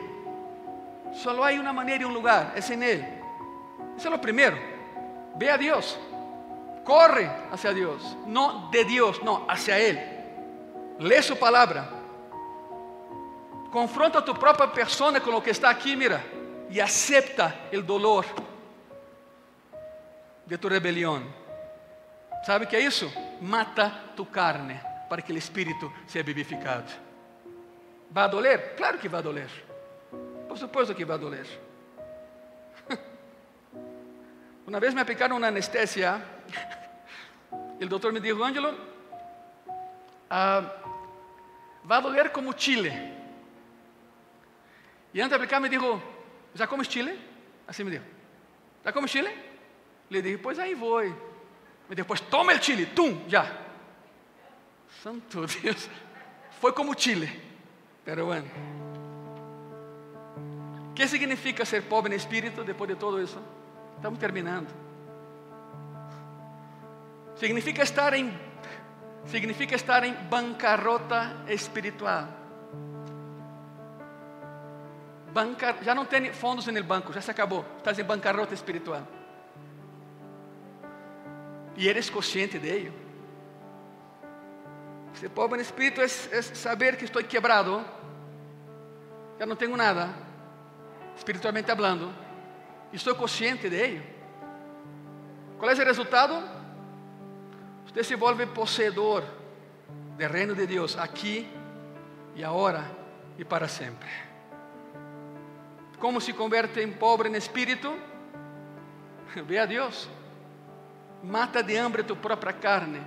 [1.14, 3.06] Solo há uma maneira e um lugar, é em Ele.
[3.98, 4.58] Isso é o primeiro.
[5.36, 5.98] Ve a Deus,
[6.84, 10.02] corre hacia Deus, não de Deus, não, hacia Ele.
[11.00, 12.04] Lê Sua palavra
[13.74, 16.24] Confronta a tu própria persona com o que está aqui, mira,
[16.70, 18.24] e acepta o dolor
[20.46, 21.24] de tu rebelião.
[22.46, 23.12] ¿Sabe que isso?
[23.42, 26.92] Mata tu carne para que o espírito seja vivificado.
[28.10, 28.76] Vai doler?
[28.76, 29.50] Claro que vai doler.
[30.48, 31.48] Por supuesto que vai doler.
[34.68, 36.22] Uma vez me aplicaram uma anestesia.
[37.82, 38.74] O doutor me disse, Ângelo,
[40.30, 40.64] ah,
[41.84, 42.92] vai doler como Chile.
[45.14, 46.02] E antes de aplicar me dijo,
[46.56, 47.16] ¿ya comes chile?
[47.68, 48.04] Assim me dijo,
[48.84, 49.32] ¿ya comes chile?
[50.14, 51.02] Le dije, pues aí vou.
[51.90, 53.52] Dijo, pues toma el chile, tum, já.
[55.02, 55.90] Santo Deus,
[56.62, 57.28] foi como chile,
[58.06, 58.46] pero bueno.
[60.92, 63.42] O que significa ser pobre em espírito depois de todo isso?
[63.96, 64.68] Estamos terminando.
[67.36, 68.32] Significa estar em
[69.26, 72.28] significa estar em bancarrota espiritual.
[75.82, 77.66] Já não tem fundos no banco, já se acabou.
[77.78, 79.08] Estás em bancarrota espiritual.
[81.76, 82.94] E eres consciente de ello.
[85.16, 87.84] Ser pobre no espírito é, é saber que estou quebrado,
[89.40, 90.10] já não tenho nada,
[91.16, 92.14] espiritualmente hablando,
[92.92, 94.04] estou consciente de ello.
[95.58, 96.44] Qual é o resultado?
[97.86, 99.24] Você se volve possuidor
[100.18, 101.48] do reino de Deus aqui
[102.36, 102.84] e agora
[103.38, 104.10] e para sempre.
[106.00, 107.94] ¿Cómo se convierte en pobre en espíritu?
[109.48, 110.10] Ve a Dios.
[111.24, 113.02] Mata de hambre tu própria carne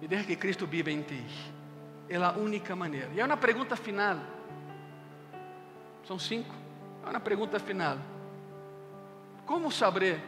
[0.00, 1.22] e deixa que Cristo viva em ti.
[2.08, 3.10] É a única maneira.
[3.12, 4.16] E é uma pergunta final.
[6.06, 6.54] São cinco.
[7.04, 7.98] É uma pergunta final.
[9.44, 10.18] Como saber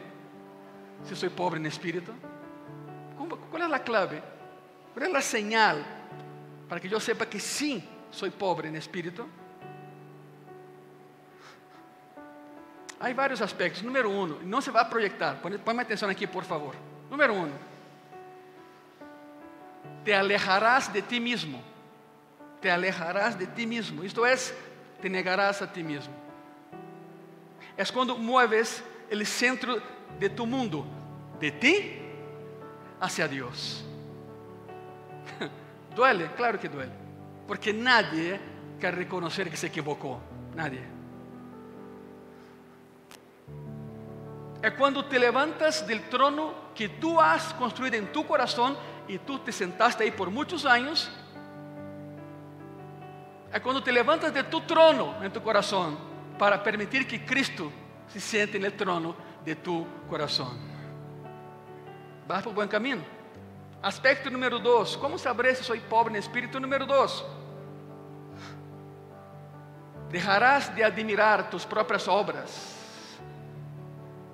[1.03, 2.13] si soy pobre en espíritu?
[3.49, 4.21] ¿Cuál es la clave?
[4.93, 5.83] ¿Cuál es la señal
[6.69, 9.25] para que yo sepa que sí soy pobre en espíritu?
[12.99, 13.81] Hay varios aspectos.
[13.81, 15.41] Número uno, no se va a proyectar.
[15.41, 16.90] Ponme atención aquí, por favor.
[17.11, 17.51] Número uno,
[20.05, 21.61] te alejarás de ti mismo.
[22.61, 24.01] Te alejarás de ti mismo.
[24.01, 24.55] Esto es,
[25.01, 26.13] te negarás a ti mismo.
[27.75, 29.77] Es cuando mueves el centro
[30.17, 30.85] de tu mundo,
[31.37, 31.97] de ti
[33.01, 33.83] hacia Dios.
[35.95, 36.93] duele, claro que duele.
[37.45, 38.39] Porque nadie
[38.79, 40.21] quiere reconocer que se equivocó.
[40.55, 41.00] Nadie.
[44.61, 49.39] Es cuando te levantas del trono que tú has construido en tu corazón y tú
[49.39, 51.09] te sentaste ahí por muchos años.
[53.51, 55.97] Es cuando te levantas de tu trono en tu corazón
[56.37, 57.71] para permitir que Cristo
[58.07, 60.59] se siente en el trono de tu corazón.
[62.27, 63.01] Vas por buen camino.
[63.81, 64.95] Aspecto número dos.
[64.95, 66.59] ¿Cómo sabré si soy pobre en espíritu?
[66.59, 67.25] Número dos.
[70.11, 72.80] Dejarás de admirar tus propias obras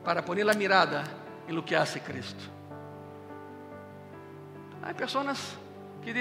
[0.08, 1.04] para poner la mirada
[1.50, 2.46] en lo que hace Cristo.
[4.82, 5.58] Hay personas
[6.02, 6.14] que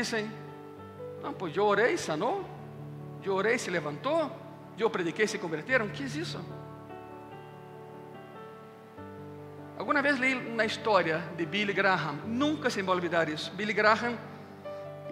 [1.38, 2.38] pues yo oré y sanó,
[3.22, 4.28] yo oré y se levantó,
[4.76, 5.92] yo prediqué y se convirtieron.
[5.92, 6.40] ¿Qué es eso?
[9.78, 13.52] Alguna vez leí una historia de Billy Graham, nunca se me a olvidar eso.
[13.56, 14.16] Billy Graham,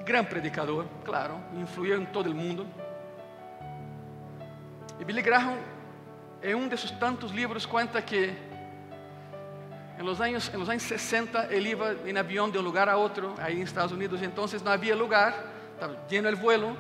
[0.04, 2.66] gran predicador, claro, influyó en todo el mundo.
[4.98, 5.58] Y Billy Graham,
[6.42, 8.52] en uno de sus tantos libros, cuenta que
[9.98, 12.96] En los, años, en los años 60 él iba en avión de un lugar a
[12.96, 15.34] otro, ahí en Estados Unidos, entonces no había lugar,
[15.74, 16.76] estaba lleno el vuelo.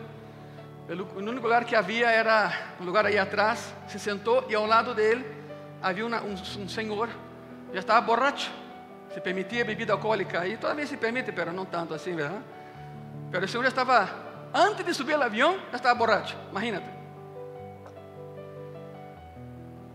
[0.88, 3.72] El, único lugar que había era un lugar ahí atrás.
[3.86, 5.24] Se sentó y a un lado de él
[6.02, 7.08] un, un señor,
[7.72, 8.50] ya estaba borracho,
[9.12, 12.40] se permitía bebida alcohólica, y todavía se permite, pero no tanto así, ¿verdad?
[13.30, 14.08] Pero el señor ya estaba,
[14.52, 16.93] antes de subir al avión, ya estaba borracho, imagínate.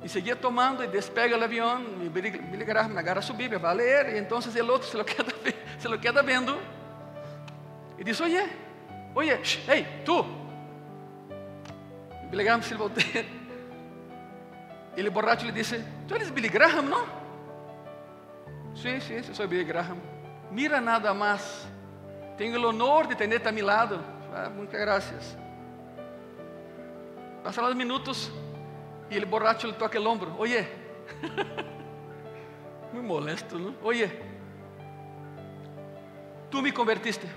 [0.04, 2.02] Y seguía tomando y despega el avión.
[2.04, 4.12] Y Billy Graham agarra su Biblia, va a.
[4.12, 5.26] Y entonces el otro se lo queda,
[5.78, 6.58] se lo queda viendo.
[7.98, 8.46] Y dice: Oye,
[9.14, 10.26] oye, hey, tú.
[12.32, 13.24] Billy Graham se voltea.
[14.96, 17.20] Y el borracho le dice: Tú eres Billy Graham, ¿no?
[18.74, 19.98] Sí, sí, soy Billy Graham.
[20.52, 21.68] Mira nada más.
[22.38, 24.00] Tengo el honor de tenerte a mi lado.
[24.34, 25.38] Ah, muchas gracias.
[27.44, 28.32] Pasaron los minutos.
[29.10, 30.36] Y el borracho le toca el hombro.
[30.38, 30.68] Oye,
[32.94, 33.74] muy molesto, ¿no?
[33.84, 34.10] Oye,
[36.50, 37.28] tú me convertiste.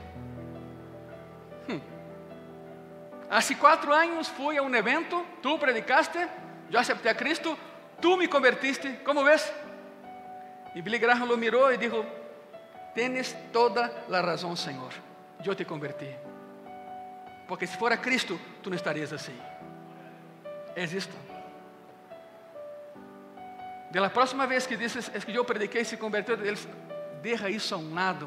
[1.68, 1.80] Hmm.
[3.30, 6.28] Hace cuatro años fui a un evento, tú predicaste,
[6.70, 7.56] yo acepté a Cristo,
[8.00, 9.02] tú me convertiste.
[9.02, 9.52] ¿Cómo ves?
[10.74, 12.04] Y Billy Graham lo miró y dijo,
[12.94, 14.92] tienes toda la razón, Señor.
[15.42, 16.08] Yo te convertí.
[17.48, 19.32] Porque si fuera Cristo, tú no estarías así.
[20.74, 21.14] Es esto.
[23.92, 26.34] De la próxima vez que dices, es que yo prediqué y se convirtió,
[27.22, 28.26] deja eso a un lado.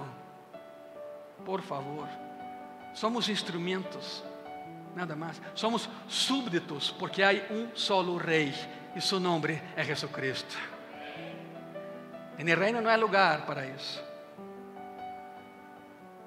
[1.43, 2.07] Por favor.
[2.93, 4.23] Somos instrumentos,
[4.95, 5.41] nada más.
[5.55, 8.53] Somos súbditos, porque hay un solo rey
[8.95, 10.53] y su nombre es Jesucristo.
[12.37, 14.03] En el reino no hay lugar para eso.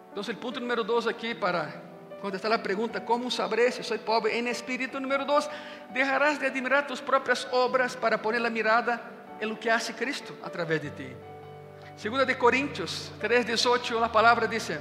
[0.08, 1.80] Entonces el punto número dos aquí para
[2.20, 4.98] contestar la pregunta, ¿cómo sabré si soy pobre en espíritu?
[4.98, 5.48] Número dos,
[5.94, 10.36] dejarás de admirar tus propias obras para poner la mirada en lo que hace Cristo
[10.42, 11.08] a través de ti.
[11.96, 14.78] Segunda de Corintios 3:18, la palabra dice,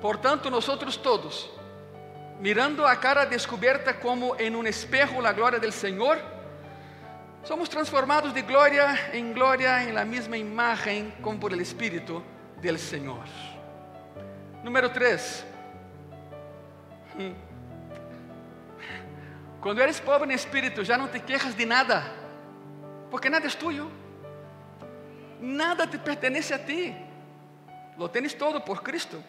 [0.00, 1.50] por tanto nosotros todos,
[2.40, 6.18] mirando a cara descubierta como en un espejo la gloria del Señor,
[7.44, 12.22] somos transformados de gloria en gloria en la misma imagen como por el Espíritu
[12.60, 13.24] del Señor.
[14.62, 15.44] Número 3.
[19.60, 22.21] Cuando eres pobre en espíritu, ya no te quejas de nada
[23.12, 23.88] porque nada es tuyo.
[25.38, 26.96] Nada te pertenece a ti.
[27.98, 29.22] Lo tienes todo por Cristo.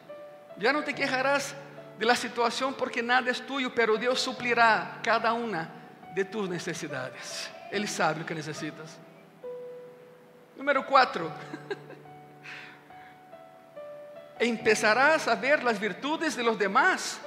[0.58, 1.54] Ya no te quejarás
[2.00, 5.70] de la situación porque nada es tuyo, pero Dios suplirá cada una
[6.16, 7.52] de tus necesidades.
[7.70, 8.98] Él sabe lo que necesitas.
[10.56, 11.30] Número cuatro.
[14.40, 17.20] Empezarás a ver las virtudes de los demás,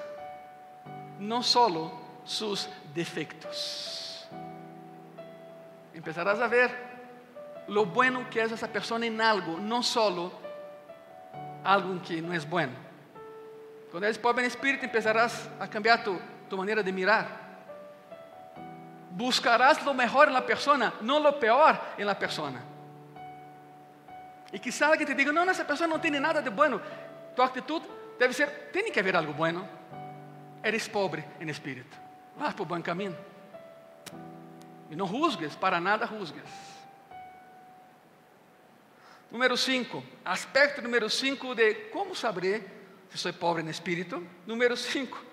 [1.18, 1.92] no solo
[2.24, 4.05] sus defectos
[5.97, 6.70] empezarás a ver
[7.68, 10.30] lo bueno que es esa persona en algo, no solo
[11.64, 12.72] algo que no es bueno.
[13.90, 16.18] Cuando eres pobre en espíritu, empezarás a cambiar tu,
[16.49, 17.26] tu manera de mirar.
[19.11, 22.61] Buscarás lo mejor en la persona, no lo peor en la persona.
[24.53, 26.80] E quizá alguém te diga, não, essa pessoa não tem nada de bueno.
[27.34, 27.86] Tua atitude
[28.18, 29.68] deve ser, tem que haver algo bueno.
[30.62, 31.97] Eres pobre em espírito.
[32.36, 33.16] Vas por bom caminho.
[34.91, 36.43] E não juzgues, para nada juzgues.
[39.30, 42.64] Número 5, aspecto número 5 de como saber
[43.11, 44.24] se sou pobre em espírito.
[44.47, 45.24] Número 5,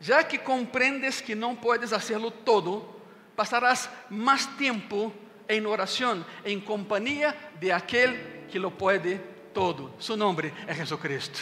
[0.00, 2.88] já que compreendes que não puedes hacerlo todo,
[3.36, 5.12] passarás mais tempo
[5.48, 9.20] em oração, em companhia de aquele que lo pode
[9.54, 9.92] todo.
[9.98, 11.40] Su nome é Jesucristo.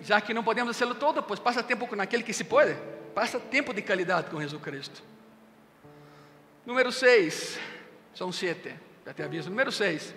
[0.00, 2.76] Já que não podemos hacerlo todo, pues passa tempo com aquele que se pode.
[3.14, 5.02] Passa tempo de qualidade com Jesucristo.
[6.64, 7.58] Número 6,
[8.14, 8.72] são sete,
[9.04, 9.50] já te aviso.
[9.50, 10.14] Número 6,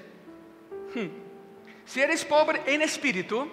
[0.95, 1.09] hum.
[1.85, 3.49] se eres pobre em espírito,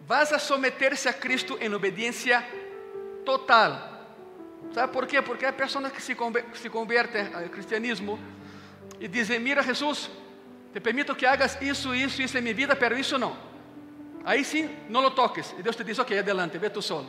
[0.00, 2.44] vas a someter-se a Cristo em obediência
[3.24, 3.96] total.
[4.74, 5.22] ¿Sabe por quê?
[5.22, 8.18] Porque há pessoas que se convertem ao cristianismo
[9.00, 10.10] e dizem: Mira, Jesus,
[10.72, 13.36] te permito que hagas isso, isso, isso em minha vida, pero isso não.
[14.22, 15.54] Aí sim, não lo toques.
[15.58, 17.08] E Deus te diz: Ok, adelante, ve tu solo.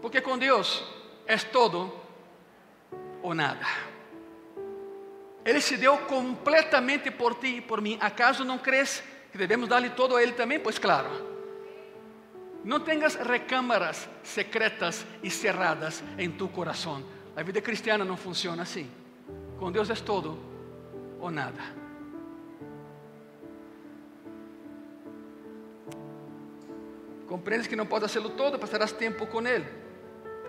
[0.00, 0.84] Porque com Deus
[1.26, 2.05] é todo
[3.26, 3.66] ou nada.
[5.44, 7.98] Ele se deu completamente por ti e por mim.
[8.00, 9.02] ¿Acaso não crees
[9.32, 10.60] que devemos dar-lhe todo a Ele também?
[10.60, 11.10] Pois claro.
[12.62, 17.04] Não tenhas recâmaras secretas e cerradas em tu coração.
[17.34, 18.88] A vida cristiana não funciona assim.
[19.58, 20.38] Com Deus é todo
[21.18, 21.60] ou nada.
[27.26, 29.66] Compreendes que não podes hacerlo todo, passarás tempo com Ele.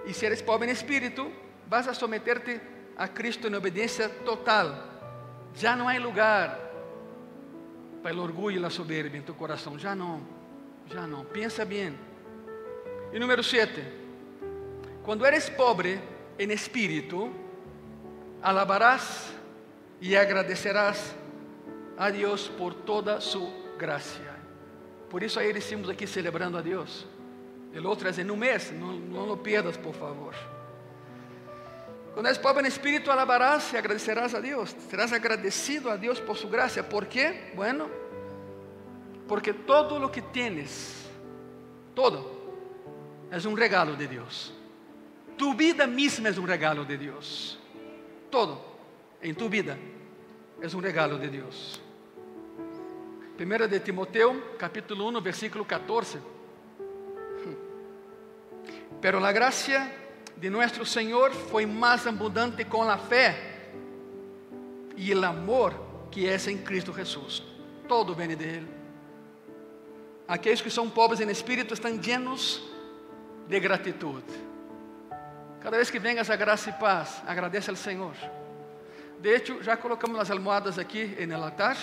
[0.06, 1.32] E se eres pobre em espírito,
[1.68, 2.60] vas a someterte
[2.98, 4.76] a Cristo em obediência total.
[5.54, 6.60] Já não há lugar
[8.02, 9.78] para o orgulho e a soberbia em tu coração.
[9.78, 10.22] Já não,
[10.88, 11.26] já não.
[11.26, 11.98] Pensa bem.
[13.12, 13.84] E número 7.
[15.04, 16.02] Quando eres pobre
[16.40, 17.34] em espírito,
[18.42, 19.34] alabarás
[20.00, 21.16] e agradecerás
[21.98, 24.22] a Deus por toda sua graça.
[25.10, 27.06] Por isso aí estamos aqui celebrando a Deus.
[27.74, 30.34] O outro é um mês, não, não lo pierdas, por favor.
[32.18, 34.76] Quando és pobre em espírito, alabarás e agradecerás a Deus.
[34.90, 36.82] Serás agradecido a Deus por sua graça.
[36.82, 37.52] ¿Por quê?
[37.54, 37.88] Bueno,
[39.28, 41.06] porque todo lo que tienes,
[41.94, 42.26] todo,
[43.30, 44.52] és um regalo de Deus.
[45.38, 47.60] Tu vida mesma é um regalo de Deus.
[48.32, 48.66] Todo
[49.22, 49.78] em tu vida
[50.60, 51.80] é um regalo de Deus.
[53.40, 56.18] 1 de Timoteo, capítulo 1, versículo 14.
[59.00, 60.07] Pero la gracia
[60.40, 63.70] de nuestro Señor foi mais abundante com a fé
[64.96, 65.74] e o amor
[66.12, 67.44] que é em Cristo Jesus.
[67.88, 68.68] Todo vem de Ele.
[70.28, 72.62] Aqueles que são pobres em espírito estão llenos
[73.48, 74.24] de gratitud.
[75.60, 78.14] Cada vez que vengas a graça e paz, agradece ao Senhor.
[79.20, 81.76] De hecho, já colocamos as almohadas aqui el altar.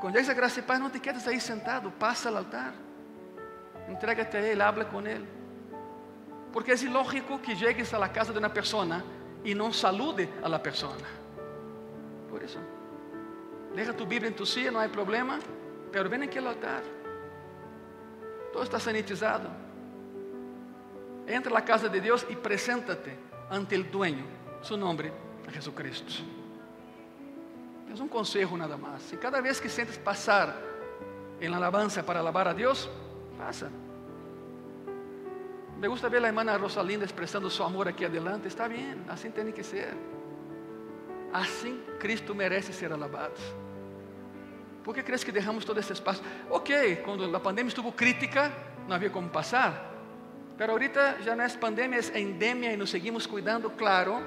[0.00, 2.74] Quando llegues a graça e paz, não te quedes aí sentado, passa ao altar.
[3.88, 5.37] Entrégate a Ele, habla com Ele.
[6.52, 9.02] Porque é ilógico que llegues a la casa de uma pessoa
[9.44, 11.06] e não salude a la persona.
[12.28, 12.58] Por isso,
[13.74, 15.38] deja tu Bíblia em tu silla, não há problema,
[15.90, 16.82] pero ven aqui ao altar.
[18.52, 19.48] Todo está sanitizado.
[21.26, 23.12] Entra na casa de Deus e presenta-te
[23.50, 24.26] ante o dueño.
[24.62, 25.12] Su nome
[25.46, 26.24] é Jesucristo.
[27.88, 29.12] É um conselho nada mais.
[29.12, 30.54] E cada vez que sentes passar
[31.40, 32.88] em alabança para alabar a Deus,
[33.38, 33.70] passa.
[35.78, 38.48] Me gusta ver a irmã Rosalinda expressando seu amor aqui adelante.
[38.48, 39.96] Está bem, assim tem que ser.
[41.32, 43.40] Assim Cristo merece ser alabado.
[44.82, 46.22] Por que crees que derramos todo esse espaço?
[46.50, 48.50] Ok, quando a pandemia estuvo crítica,
[48.88, 49.94] não havia como passar.
[50.56, 54.20] Pero ahorita já não é pandemia, é endemia e nos seguimos cuidando, claro.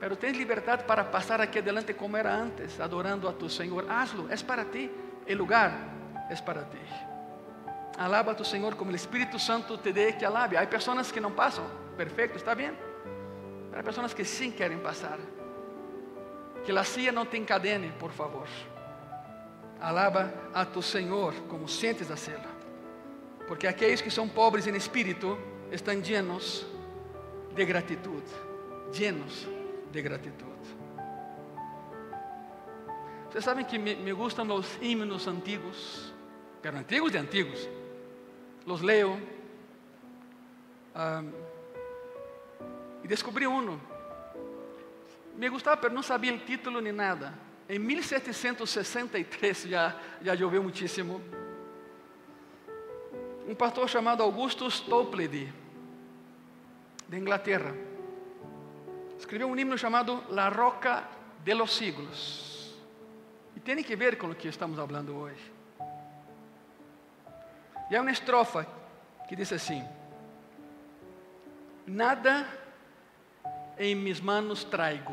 [0.00, 3.88] Pero tens liberdade para passar aqui adelante como era antes, adorando a tu Senhor.
[3.88, 4.90] Hazlo, é para ti.
[5.30, 5.72] O lugar
[6.28, 7.11] é para ti.
[7.98, 10.56] Alaba a tu Senhor como o Espírito Santo te dê que alabe.
[10.56, 11.64] Há pessoas que não passam,
[11.96, 12.72] perfeito, está bem.
[13.72, 15.18] Há pessoas que sim querem passar.
[16.64, 18.48] Que a cia não te encadene, por favor.
[19.80, 22.50] Alaba a tu Senhor como sentes a cela.
[23.48, 25.38] Porque aqueles que são pobres em espírito
[25.70, 26.64] estão llenos
[27.54, 28.22] de gratitud,
[28.92, 29.48] llenos
[29.90, 30.52] de gratitud.
[33.30, 36.12] Vocês sabem que me, me gustam os himnos antigos,
[36.60, 37.66] pero antigos de antigos.
[38.66, 39.20] Los leo.
[40.94, 41.32] Um,
[43.02, 43.78] e descobri um.
[45.36, 47.34] Me gostava, pero não sabia o título nem nada.
[47.68, 51.20] Em 1763, já, já choveu muitíssimo.
[53.48, 55.52] Um pastor chamado Augustus Toplady
[57.08, 57.74] de Inglaterra.
[59.18, 61.08] Escreveu um himno chamado La Roca
[61.44, 62.74] de los Siglos.
[63.56, 65.61] E tem que ver com o que estamos falando hoje.
[67.92, 68.66] E há uma estrofa
[69.28, 69.86] que diz assim:
[71.86, 72.48] Nada
[73.76, 75.12] em mis manos traigo,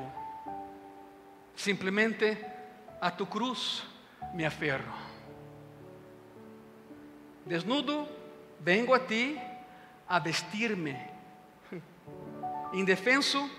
[1.58, 2.38] simplesmente
[3.02, 3.84] a tu cruz
[4.34, 4.94] me aferro.
[7.46, 8.08] Desnudo,
[8.62, 9.38] vengo a ti
[10.08, 10.96] a vestir-me.
[12.72, 13.50] Indefenso,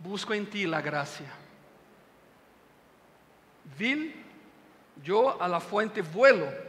[0.00, 1.30] busco em ti la gracia.
[3.64, 4.16] Vil,
[5.00, 6.65] yo a la fuente vuelo.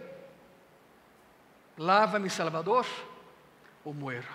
[1.78, 2.86] Lava mi Salvador
[3.84, 4.28] o muero.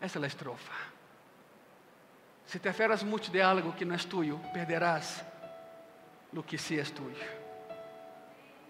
[0.00, 0.72] Essa é a estrofa.
[2.46, 5.24] Se te aferras muito de algo que não é tuyo, perderás
[6.32, 7.16] lo que sí es tuyo.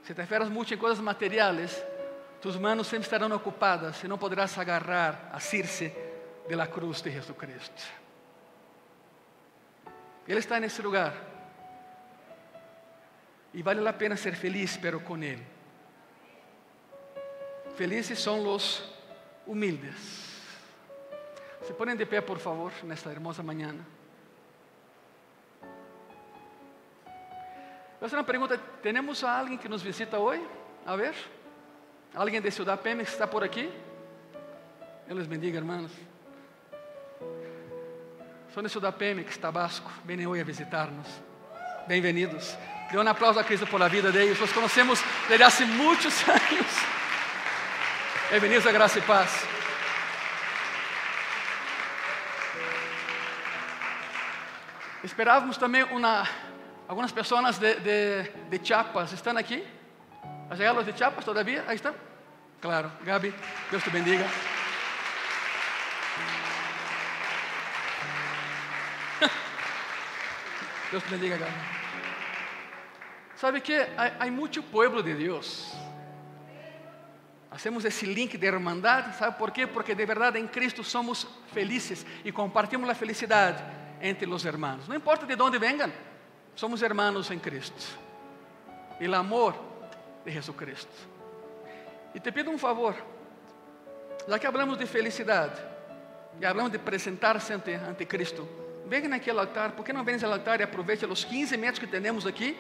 [0.05, 1.85] Se te aferras muito em coisas materiais,
[2.41, 5.93] tus manos sempre estarão ocupadas e não poderás agarrar, asirse
[6.49, 7.83] de la cruz de Jesucristo.
[10.27, 11.13] Ele está nesse lugar.
[13.53, 15.58] E vale a pena ser feliz, pero com Ele.
[17.79, 18.83] Felizes são os
[19.47, 19.95] humildes.
[21.65, 23.73] Se ponem de pé, por favor, nesta hermosa manhã.
[28.01, 30.45] Vou fazer uma pergunta: temos alguém que nos visita hoje?
[30.85, 31.15] A ver.
[32.13, 33.71] Alguém de Ciudad Pemex está por aqui?
[35.07, 35.93] Deus bendiga, hermanos.
[38.53, 39.89] São de Ciudad Pemex, Tabasco.
[40.05, 41.07] Vêm hoje a visitar-nos.
[41.87, 42.57] Bem-vindos.
[42.91, 44.41] Dê um aplauso a Cristo por a vida deles.
[44.41, 46.89] Nós conhecemos desde há muitos anos.
[48.31, 49.43] Bem-vindos a Graça e Paz.
[55.03, 56.29] Esperávamos também uma,
[56.87, 59.15] algumas pessoas de, de, de Chiapas.
[59.15, 59.67] Estão aqui?
[60.51, 61.65] ¿Ha llegado de Chiapas todavía?
[61.67, 61.95] Ahí están.
[62.61, 63.35] Claro, Gaby,
[63.71, 64.27] Dios te bendiga.
[70.91, 71.53] Dios te bendiga, Gaby.
[73.37, 73.63] ¿Sabe?
[73.97, 75.88] Hay, hay mucho pueblo de Dios.
[77.51, 79.67] Hacemos esse link de irmandade, sabe por quê?
[79.67, 83.63] Porque de verdade em Cristo somos felizes e compartimos a felicidade
[84.01, 84.87] entre os irmãos.
[84.87, 85.91] Não importa de onde venham,
[86.55, 87.99] somos irmãos em Cristo.
[89.01, 89.55] E o amor
[90.25, 90.93] de Jesucristo.
[92.15, 92.95] E te pido um favor,
[94.27, 95.61] já que hablamos de felicidade,
[96.41, 98.49] e hablamos de apresentar-se ante, ante Cristo,
[98.87, 101.87] venha naquele altar, por que não vens ao altar e aproveite os 15 metros que
[101.87, 102.57] temos aqui?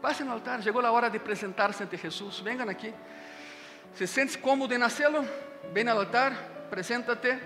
[0.00, 2.92] Passe no altar, chegou a hora de apresentar-se ante Jesus, venham aqui.
[3.94, 5.24] Se sentes cômodo em hacerlo,
[5.72, 6.32] ven ao altar,
[6.66, 7.38] apresenta-te.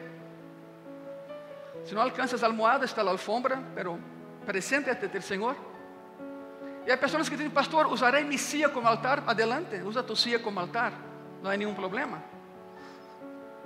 [1.84, 3.98] Se não alcanças a almohada, está a alfombra, pero
[4.44, 5.56] preséntate ante o Senhor.
[6.86, 9.24] E há pessoas que dizem, pastor, usarei mi silla como altar.
[9.26, 10.92] Adelante, usa tu silla como altar.
[11.42, 12.22] Não há nenhum problema.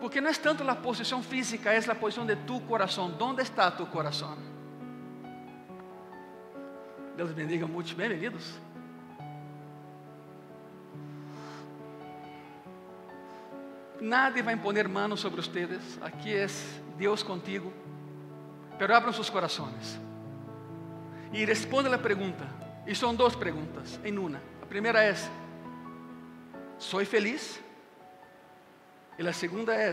[0.01, 3.14] Porque não é tanto a posição física, é a posição de tu coração.
[3.20, 4.39] Onde está tu coração?
[7.14, 7.95] Deus bendiga muito.
[7.95, 8.59] Bem-vindos.
[14.01, 15.99] Nadie vai imponer manos sobre ustedes.
[16.01, 16.47] Aqui é
[16.97, 17.73] Deus contigo.
[18.79, 20.01] Pero abram seus corações.
[21.33, 22.47] E responda a pergunta.
[22.87, 24.41] E são duas perguntas em uma.
[24.63, 25.15] A primeira é:
[26.79, 27.61] ¿Soy feliz?
[29.19, 29.93] E a segunda é: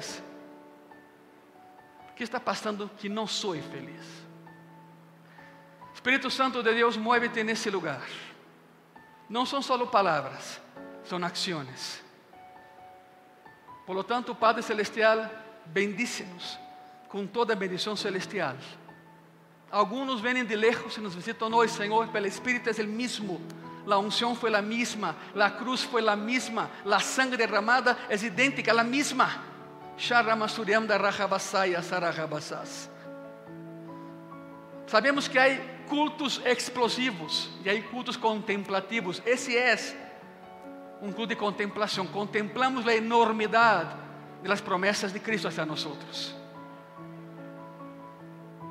[2.16, 4.26] ¿Qué está passando que não sou feliz?
[5.94, 8.08] Espírito Santo de Deus, muévete nesse lugar.
[9.30, 10.62] Não são só palavras,
[11.04, 12.07] são ações.
[13.88, 15.32] Por lo tanto, Padre Celestial,
[15.66, 16.60] bendícenos
[17.08, 18.58] com toda a bendição celestial.
[19.72, 23.40] Algunos vienen de lejos y nos visitan hoy, Señor, pero el Espíritu es el mismo.
[23.86, 28.74] La unción fue la misma, la cruz fue la misma, la sangre derramada es idéntica,
[28.74, 29.42] la misma.
[34.86, 39.24] Sabemos que hay cultos explosivos e hay cultos contemplativos.
[39.26, 40.07] Esse é
[41.02, 42.08] um culto de contemplação.
[42.08, 43.96] Contemplamos a enormidade
[44.44, 45.86] das promessas de Cristo hacia nós.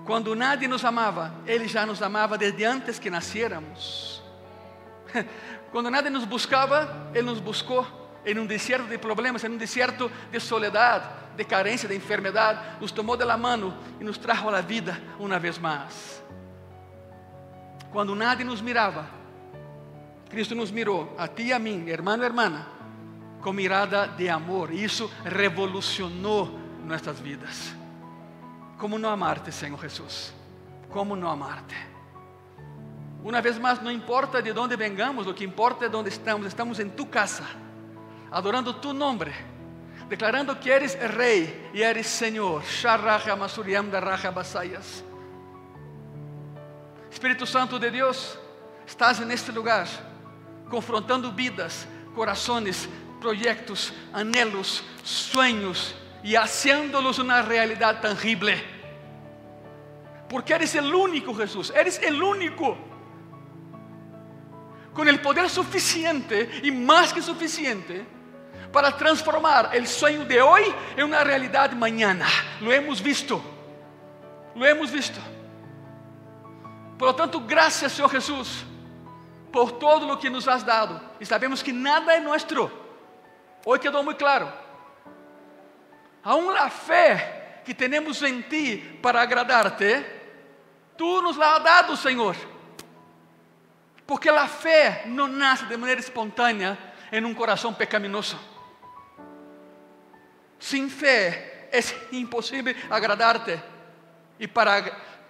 [0.05, 4.23] Quando nadie nos amava, Ele já nos amava desde antes que nasciéramos.
[5.73, 7.85] Quando nadie nos buscava, Ele nos buscou
[8.25, 12.81] em um deserto de problemas, em um deserto de soledade, de carência, de enfermidade.
[12.81, 16.23] Nos tomou de la mano e nos trajo a la vida uma vez mais.
[17.93, 19.07] Quando nadie nos mirava,
[20.29, 22.67] Cristo nos mirou, a ti e a mim, hermano e hermana,
[23.41, 24.73] com mirada de amor.
[24.73, 27.75] E isso revolucionou nossas vidas.
[28.79, 30.35] Como não amarte, Senhor Jesus?
[30.91, 31.77] Como não amarte?
[33.25, 36.47] Uma vez mais, não importa de onde vengamos, o que importa é onde estamos.
[36.47, 37.45] Estamos em tu casa,
[38.31, 39.33] adorando tu nome,
[40.09, 42.63] declarando que eres Rei e eres Senhor.
[47.11, 48.39] Espírito Santo de Deus,
[48.87, 49.89] estás neste lugar.
[50.71, 52.89] Confrontando vidas, corazones,
[53.21, 58.63] proyectos, anhelos, sueños y haciéndolos una realidad tangible.
[60.29, 62.77] Porque eres el único Jesús, eres el único
[64.93, 68.05] con el poder suficiente y más que suficiente
[68.73, 70.63] para transformar el sueño de hoy
[70.97, 72.27] en una realidad mañana.
[72.61, 73.41] Lo hemos visto,
[74.55, 75.21] lo hemos visto.
[76.99, 78.65] Por lo tanto, gracias Señor Jesús
[79.53, 81.01] por todo lo que nos has dado.
[81.21, 82.71] Y sabemos que nada es nuestro.
[83.65, 84.53] Hoy quedó muy claro.
[86.23, 90.05] Aún la fe que tenemos en ti para agradarte,
[90.97, 92.37] tú nos la has dado, Señor.
[94.07, 96.79] Porque a fé não nasce de maneira espontânea
[97.11, 98.39] em um coração pecaminoso.
[100.59, 101.81] Sem fé é
[102.17, 103.61] impossível agradar-te.
[104.39, 104.83] E para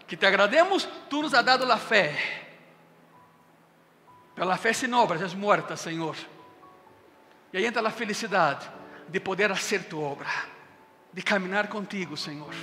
[0.06, 2.45] que te agrademos, tu nos has dado a fé.
[4.36, 6.16] Pela fé sem obras és morta, Senhor.
[7.52, 8.70] E aí entra a felicidade
[9.08, 10.28] de poder fazer tua obra,
[11.12, 12.54] de caminhar contigo, Senhor.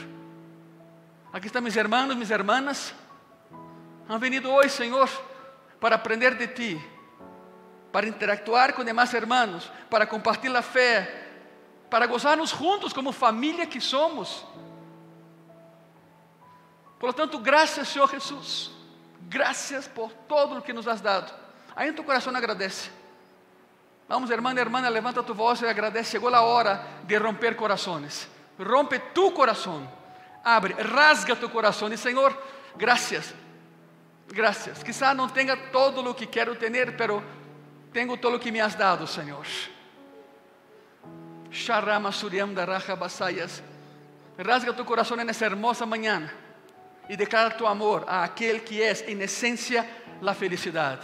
[1.34, 2.95] Aqui estão meus irmãos, minhas irmãs.
[4.07, 5.09] Han venido hoje, Senhor
[5.84, 6.82] para aprender de ti,
[7.91, 11.28] para interactuar com demais irmãos, para compartilhar a fé,
[11.89, 14.45] para gozarmos juntos como família que somos.
[16.97, 18.71] Por lo tanto, graças, Senhor Jesus.
[19.24, 21.34] Graças por todo o que nos has dado.
[21.76, 22.89] Aí em tu coração agradece.
[24.07, 26.11] Vamos, irmã, irmã, levanta tu voz e agradece.
[26.11, 28.28] Chegou a hora de romper corações.
[28.59, 29.89] Rompe tu coração.
[30.43, 31.91] Abre, rasga tu coração.
[31.91, 32.38] E Senhor,
[32.76, 33.34] graças
[34.34, 34.84] gracias.
[34.84, 37.24] Quizá no tenga todo lo que quiero tener, pero
[37.91, 39.45] tengo todo lo que me has dado, Señor.
[41.51, 43.61] Sharama Suriam Raja Basayas.
[44.38, 46.34] Rasga tu corazón en esa hermosa mañana
[47.07, 49.86] y declara tu amor a aquel que es en esencia
[50.21, 50.99] la felicidad.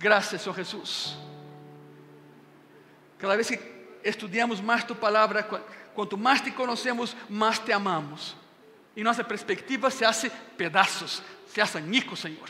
[0.00, 1.14] Gracias, oh Jesús.
[3.18, 5.46] Cada vez que estudiamos más tu palabra,
[5.94, 8.34] cuanto más te conocemos, más te amamos.
[8.96, 11.22] Y nuestra perspectiva se hace pedazos,
[11.52, 12.48] se hace añicos, Señor.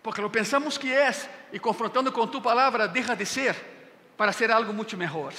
[0.00, 3.54] Porque lo pensamos que es y confrontando con tu palabra deja de ser
[4.16, 5.34] para ser algo mucho mejor.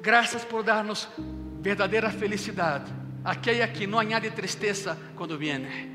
[0.00, 1.10] Gracias por darnos
[1.60, 2.86] verdadera felicidad,
[3.22, 5.91] aquella que no añade tristeza cuando viene.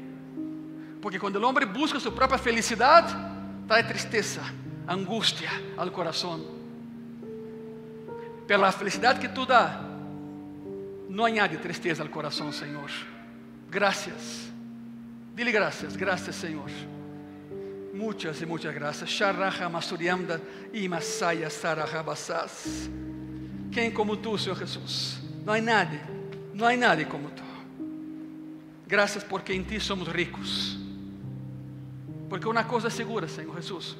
[1.01, 3.05] Porque cuando el hombre busca su propia felicidad,
[3.67, 4.41] trae tristeza,
[4.87, 6.43] angustia al corazón.
[8.47, 9.77] Pero la felicidad que tú das,
[11.09, 12.89] no añade tristeza al corazón, Señor.
[13.69, 14.49] Gracias.
[15.35, 16.69] Dile gracias, gracias Señor.
[17.93, 19.09] Muchas y muchas gracias.
[19.09, 20.39] Sharaja Masuriamda
[20.73, 22.89] y Masaya Sarajabasas.
[23.71, 25.19] Quem como tú, Senhor Jesus?
[25.45, 26.01] Não há nadie,
[26.53, 27.43] não há nadie como tú.
[28.87, 30.77] Graças porque em ti somos ricos.
[32.29, 33.95] Porque uma coisa é segura, Senhor Jesus.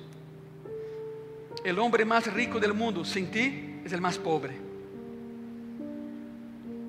[1.64, 4.68] O homem mais rico do mundo, sem ti, é o mais pobre.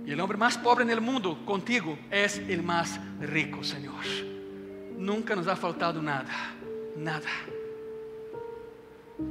[0.07, 4.05] Y el hombre más pobre en el mundo contigo es el más rico, Señor.
[4.97, 6.55] Nunca nos ha faltado nada,
[6.97, 7.29] nada.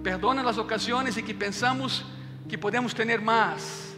[0.03, 2.05] Perdona las ocasiones en que pensamos
[2.47, 3.95] que podemos tener más.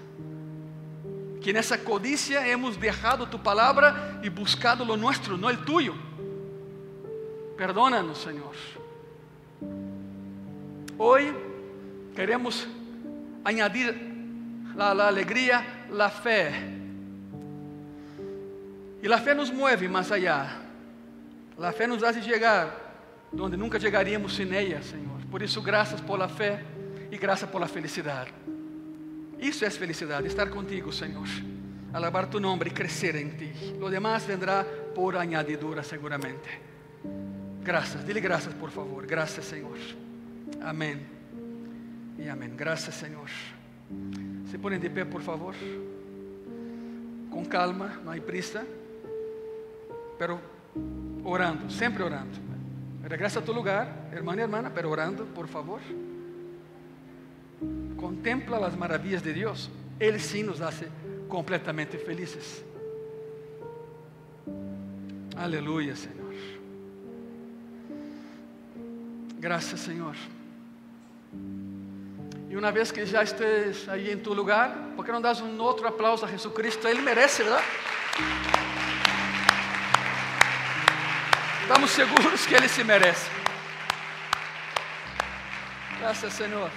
[1.42, 5.94] Que en esa codicia hemos dejado tu palabra y buscado lo nuestro, no el tuyo.
[7.60, 8.56] Perdónanos, Señor.
[10.98, 11.36] Hoy
[12.16, 12.66] queremos
[13.44, 13.94] añadir
[14.78, 16.54] la, la alegría la fe.
[19.04, 20.62] E a fé nos move mais allá.
[21.60, 22.72] A fé nos hace chegar
[23.38, 25.20] onde nunca chegaríamos sem ela, Senhor.
[25.30, 26.64] Por isso, graças por la fé
[27.12, 28.32] e graças por la felicidade.
[29.38, 31.28] Isso é felicidade, estar contigo, Senhor.
[31.92, 33.52] Alabar tu nome e crescer em ti.
[33.78, 36.69] Lo demás vendrá por añadidura, seguramente.
[37.70, 39.06] Graças, dile graças, por favor.
[39.06, 39.78] Graças, Senhor.
[40.60, 41.06] Amém.
[42.18, 42.50] E amém.
[42.56, 43.30] Graças, Senhor.
[44.50, 45.54] Se ponen de pé, por favor.
[47.30, 48.66] Com calma, não há prisa.
[50.18, 50.42] Pero
[51.24, 52.40] orando, sempre orando.
[53.08, 55.80] Regresa a tu lugar, irmã e irmã, pero orando, por favor.
[57.98, 59.70] Contempla as maravilhas de Deus.
[60.00, 60.88] Ele sim nos hace
[61.28, 62.66] completamente felizes.
[65.36, 66.19] Aleluia, Senhor.
[69.40, 70.16] Graças, Senhor.
[72.50, 75.58] E uma vez que já estés aí em tu lugar, por que não das um
[75.62, 76.86] outro aplauso a Jesus Cristo?
[76.90, 77.66] Ele merece, verdade?
[81.62, 83.32] Estamos seguros que Ele se merece.
[86.00, 86.70] Graças, Senhor.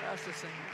[0.00, 0.65] Graças, Senhor.